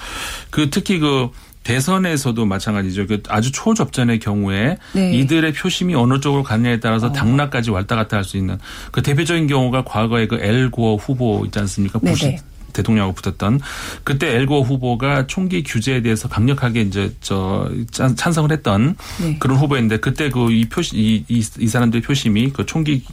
그 0.49 0.71
특히 0.71 0.97
그 0.97 1.29
대선에서도 1.65 2.45
마찬가지죠. 2.45 3.07
그 3.07 3.23
아주 3.27 3.51
초접전의 3.51 4.19
경우에 4.19 4.77
네. 4.93 5.13
이들의 5.15 5.51
표심이 5.53 5.95
어느 5.95 6.19
쪽으로 6.19 6.43
갔냐에 6.43 6.79
따라서 6.79 7.07
어. 7.07 7.11
당락까지 7.11 7.71
왔다 7.71 7.95
갔다 7.95 8.17
할 8.17 8.23
수 8.23 8.37
있는 8.37 8.57
그 8.91 9.01
대표적인 9.03 9.45
경우가 9.47 9.83
과거에 9.83 10.25
그 10.27 10.37
엘고어 10.41 10.95
후보 10.95 11.43
있지 11.45 11.59
않습니까? 11.59 11.99
부시 11.99 12.37
대통령하고 12.73 13.13
붙었던 13.13 13.61
그때 14.03 14.35
엘고 14.35 14.63
후보가 14.63 15.27
총기 15.27 15.63
규제에 15.63 16.01
대해서 16.01 16.27
강력하게 16.27 16.81
이제 16.81 17.13
저 17.21 17.71
찬성을 17.91 18.51
했던 18.51 18.95
네. 19.21 19.37
그런 19.39 19.57
후보인데 19.57 19.97
그때 19.97 20.29
그 20.29 20.51
이 20.51 20.65
표시 20.67 20.95
이, 20.97 21.23
이, 21.29 21.43
이 21.59 21.67
사람들의 21.67 22.01
표심이 22.01 22.51
그 22.51 22.65
총기 22.65 23.03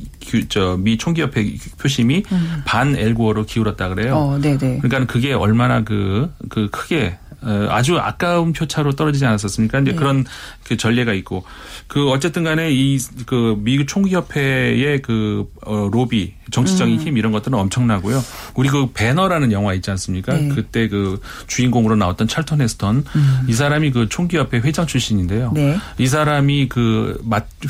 저미 0.49 0.99
총기협회 0.99 1.57
표심이 1.79 2.23
음. 2.33 2.63
반 2.65 2.97
엘고어로 2.97 3.47
기울었다 3.47 3.89
그래요. 3.89 4.17
어, 4.17 4.39
네네. 4.39 4.79
그러니까 4.83 5.07
그게 5.07 5.33
얼마나 5.33 5.85
그그 5.85 6.33
그 6.49 6.69
크게 6.71 7.19
어, 7.21 7.22
아주 7.71 7.99
아까운 7.99 8.53
표차로 8.53 8.93
떨어지지 8.93 9.27
않았었습니까? 9.27 9.81
이제 9.81 9.93
네. 9.93 9.97
그런 9.97 10.25
그 10.65 10.77
전례가 10.77 11.13
있고 11.13 11.45
그 11.89 12.11
어쨌든 12.11 12.45
간에 12.45 12.71
이 12.73 12.99
그 13.27 13.57
미국 13.59 13.87
총기협회의 13.87 15.03
그 15.03 15.51
어, 15.65 15.89
로비 15.91 16.35
정치적인 16.51 16.95
음. 16.95 17.01
힘 17.01 17.17
이런 17.17 17.33
것들은 17.33 17.57
엄청나고요. 17.59 18.23
우리 18.55 18.69
그 18.69 18.91
배너라는 18.93 19.53
영화 19.53 19.75
있지 19.75 19.91
않습니까? 19.91 20.35
네. 20.35 20.49
그때 20.49 20.89
그 20.89 21.21
주인공으로 21.47 21.97
나왔던 21.97 22.29
찰턴 22.29 22.61
헤스턴 22.61 23.05
음. 23.15 23.41
이 23.49 23.53
사람이 23.53 23.93
그 23.93 24.09
총기협회 24.09 24.59
회장 24.59 24.87
출신인데요. 24.87 25.53
네. 25.55 25.79
이 25.99 26.07
사람이 26.07 26.69
그 26.69 27.23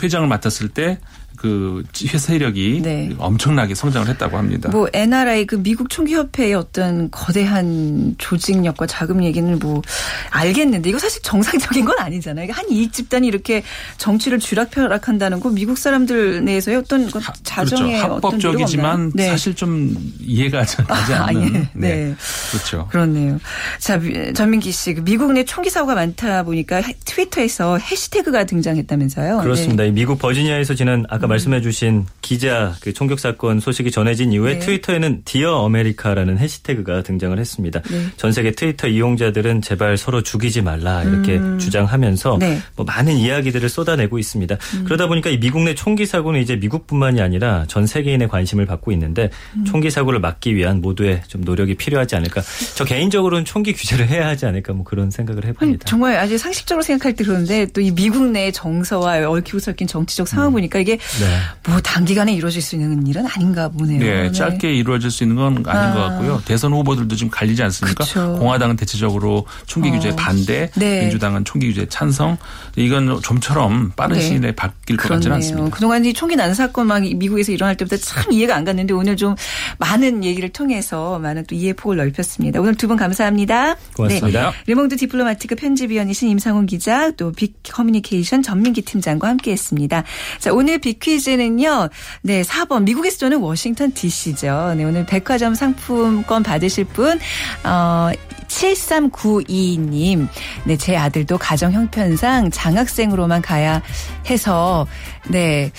회장을 0.02 0.26
맡았을 0.26 0.68
때 0.68 0.98
그 1.42 1.82
세력이 1.92 2.82
네. 2.84 3.10
엄청나게 3.18 3.74
성장을 3.74 4.06
했다고 4.06 4.38
합니다. 4.38 4.68
뭐 4.70 4.86
NRA 4.92 5.44
그 5.44 5.60
미국 5.60 5.90
총기협회의 5.90 6.54
어떤 6.54 7.10
거대한 7.10 8.14
조직력과 8.18 8.86
자금 8.86 9.24
얘기는 9.24 9.58
뭐 9.58 9.82
알겠는데 10.30 10.88
이거 10.88 11.00
사실 11.00 11.20
정상적인 11.22 11.84
건 11.84 11.98
아니잖아요. 11.98 12.52
한 12.52 12.70
이익 12.70 12.92
집단이 12.92 13.26
이렇게 13.26 13.64
정치를 13.98 14.38
쥐락펴락한다는 14.38 15.40
거 15.40 15.50
미국 15.50 15.78
사람들 15.78 16.44
내에서의 16.44 16.76
어떤 16.76 17.10
그 17.10 17.18
자정의 17.42 17.98
그렇죠. 17.98 18.14
합법적이지만 18.14 19.10
네. 19.12 19.26
사실 19.26 19.54
좀 19.54 19.96
이해가 20.20 20.58
가지 20.58 21.12
않는. 21.14 21.18
아, 21.18 21.32
예. 21.34 21.48
네. 21.50 21.68
네. 21.74 22.14
그렇죠. 22.52 22.86
그렇네요. 22.88 23.40
자 23.80 24.00
전민기 24.34 24.70
씨, 24.70 24.94
그 24.94 25.02
미국 25.02 25.32
내 25.32 25.44
총기 25.44 25.70
사고가 25.70 25.96
많다 25.96 26.44
보니까 26.44 26.82
트위터에서 27.04 27.78
해시태그가 27.78 28.44
등장했다면서요? 28.44 29.38
그렇습니다. 29.38 29.82
네. 29.82 29.90
미국 29.90 30.20
버지니아에서 30.20 30.74
지난 30.74 31.04
아까 31.08 31.26
말씀해주신 31.32 32.06
기자 32.22 32.74
그 32.80 32.92
총격 32.94 33.20
사건 33.20 33.60
소식이 33.60 33.90
전해진 33.90 34.32
이후에 34.32 34.54
네. 34.54 34.58
트위터에는 34.60 35.22
디어 35.26 35.56
어메리카라는 35.56 36.38
해시태그가 36.38 37.02
등장을 37.02 37.38
했습니다. 37.38 37.82
네. 37.82 38.06
전 38.16 38.32
세계 38.32 38.52
트위터 38.52 38.88
이용자들은 38.88 39.60
제발 39.62 39.96
서로 39.98 40.22
죽이지 40.22 40.62
말라 40.62 41.02
이렇게 41.02 41.36
음. 41.36 41.58
주장하면서 41.58 42.38
네. 42.40 42.60
뭐 42.76 42.86
많은 42.86 43.16
이야기들을 43.16 43.68
쏟아내고 43.68 44.18
있습니다. 44.18 44.56
음. 44.74 44.84
그러다 44.84 45.06
보니까 45.06 45.28
이 45.28 45.38
미국 45.38 45.62
내 45.62 45.74
총기 45.74 46.06
사고는 46.06 46.40
이제 46.40 46.56
미국뿐만이 46.56 47.20
아니라 47.20 47.64
전 47.68 47.86
세계인의 47.86 48.28
관심을 48.28 48.64
받고 48.64 48.90
있는데 48.92 49.28
음. 49.56 49.64
총기 49.64 49.90
사고를 49.90 50.18
막기 50.20 50.54
위한 50.56 50.80
모두의 50.80 51.22
좀 51.28 51.42
노력이 51.42 51.74
필요하지 51.74 52.16
않을까. 52.16 52.40
저 52.74 52.84
개인적으로는 52.84 53.44
총기 53.44 53.74
규제를 53.74 54.08
해야 54.08 54.26
하지 54.26 54.46
않을까 54.46 54.72
뭐 54.72 54.84
그런 54.84 55.10
생각을 55.10 55.44
해봅니다. 55.44 55.84
정말 55.86 56.16
아주 56.16 56.38
상식적으로 56.38 56.82
생각할 56.82 57.14
때 57.14 57.24
그런데 57.24 57.66
또 57.66 57.82
이 57.82 57.90
미국 57.90 58.30
내 58.30 58.52
정서와 58.52 59.28
얽히고 59.28 59.58
섞인 59.58 59.86
정치적 59.88 60.28
상황 60.28 60.48
음. 60.48 60.52
보니까 60.52 60.78
이게 60.78 60.96
네. 60.96 61.21
뭐 61.68 61.80
단기간에 61.80 62.32
이루어질 62.32 62.62
수 62.62 62.76
있는 62.76 63.06
일은 63.06 63.26
아닌가 63.26 63.68
보네요. 63.68 63.98
네, 63.98 64.22
네. 64.22 64.32
짧게 64.32 64.72
이루어질 64.74 65.10
수 65.10 65.24
있는 65.24 65.36
건 65.36 65.62
아닌 65.66 65.90
아. 65.90 65.94
것 65.94 66.00
같고요. 66.00 66.42
대선 66.44 66.72
후보들도 66.72 67.14
지금 67.16 67.30
갈리지 67.30 67.62
않습니까? 67.64 68.04
그쵸. 68.04 68.36
공화당은 68.38 68.76
대체적으로 68.76 69.46
총기 69.66 69.90
규제 69.90 70.10
어. 70.10 70.16
반대, 70.16 70.70
네. 70.76 71.02
민주당은 71.02 71.44
총기 71.44 71.68
규제 71.68 71.86
찬성. 71.88 72.36
이건 72.76 73.20
좀처럼 73.20 73.92
빠른 73.96 74.16
네. 74.16 74.22
시일 74.22 74.40
내에 74.40 74.52
바뀔 74.52 74.96
것 74.96 75.08
같지는 75.08 75.36
않습니다. 75.36 75.70
그동안 75.70 76.04
이 76.04 76.12
총기 76.12 76.36
난사 76.36 76.54
사건 76.54 76.86
막 76.86 77.02
미국에서 77.02 77.52
일어날 77.52 77.76
때부터 77.76 77.96
참 77.96 78.32
이해가 78.32 78.54
안 78.56 78.64
갔는데 78.64 78.94
오늘 78.94 79.16
좀 79.16 79.34
많은 79.78 80.24
얘기를 80.24 80.48
통해서 80.48 81.18
많은 81.18 81.44
또 81.46 81.54
이해 81.54 81.72
폭을 81.72 81.96
넓혔습니다. 81.96 82.60
오늘 82.60 82.74
두 82.74 82.86
분 82.86 82.96
감사합니다. 82.96 83.76
고맙습니다. 83.94 84.50
네. 84.50 84.56
르몽드 84.66 84.96
디플로마티크 84.96 85.54
편집위원이신 85.56 86.28
임상훈 86.28 86.66
기자 86.66 87.10
또 87.12 87.32
빅 87.32 87.54
커뮤니케이션 87.62 88.42
전민기 88.42 88.82
팀장과 88.82 89.28
함께했습니다. 89.28 90.04
자 90.38 90.52
오늘 90.52 90.78
빅 90.78 90.98
퀴즈 91.02 91.52
답은요. 91.52 91.88
네, 92.22 92.42
4번. 92.42 92.84
미국에서 92.84 93.18
저는 93.18 93.38
워싱턴 93.40 93.92
DC죠. 93.92 94.74
네, 94.76 94.84
오늘 94.84 95.04
백화점 95.04 95.54
상품권 95.54 96.42
받으실 96.42 96.84
분, 96.84 97.18
어, 97.64 98.10
7392님. 98.48 100.28
네, 100.64 100.76
제 100.76 100.96
아들도 100.96 101.38
가정 101.38 101.72
형편상 101.72 102.50
장학생으로만 102.50 103.42
가야 103.42 103.82
해서, 104.28 104.86
네, 105.28 105.70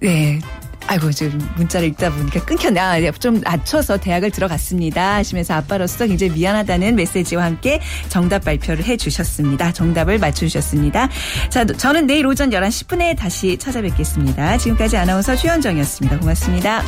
네. 0.00 0.40
아이고 0.86 1.10
지금 1.12 1.40
문자를 1.56 1.88
읽다 1.88 2.10
보니까 2.10 2.44
끊겼네. 2.44 2.80
아, 2.80 2.98
네, 2.98 3.10
좀 3.12 3.40
낮춰서 3.40 3.98
대학을 3.98 4.30
들어갔습니다. 4.30 5.16
하시면서 5.16 5.54
아빠로서 5.54 6.06
굉장히 6.06 6.32
미안하다는 6.34 6.94
메시지와 6.96 7.44
함께 7.44 7.80
정답 8.08 8.44
발표를 8.44 8.84
해주셨습니다. 8.84 9.72
정답을 9.72 10.18
맞춰주셨습니다. 10.18 11.08
자, 11.48 11.64
저는 11.64 12.06
내일 12.06 12.26
오전 12.26 12.50
11시 12.50 12.86
10분에 12.86 13.16
다시 13.16 13.56
찾아뵙겠습니다. 13.56 14.58
지금까지 14.58 14.96
아나운서 14.96 15.34
최현정이었습니다. 15.34 16.18
고맙습니다. 16.18 16.82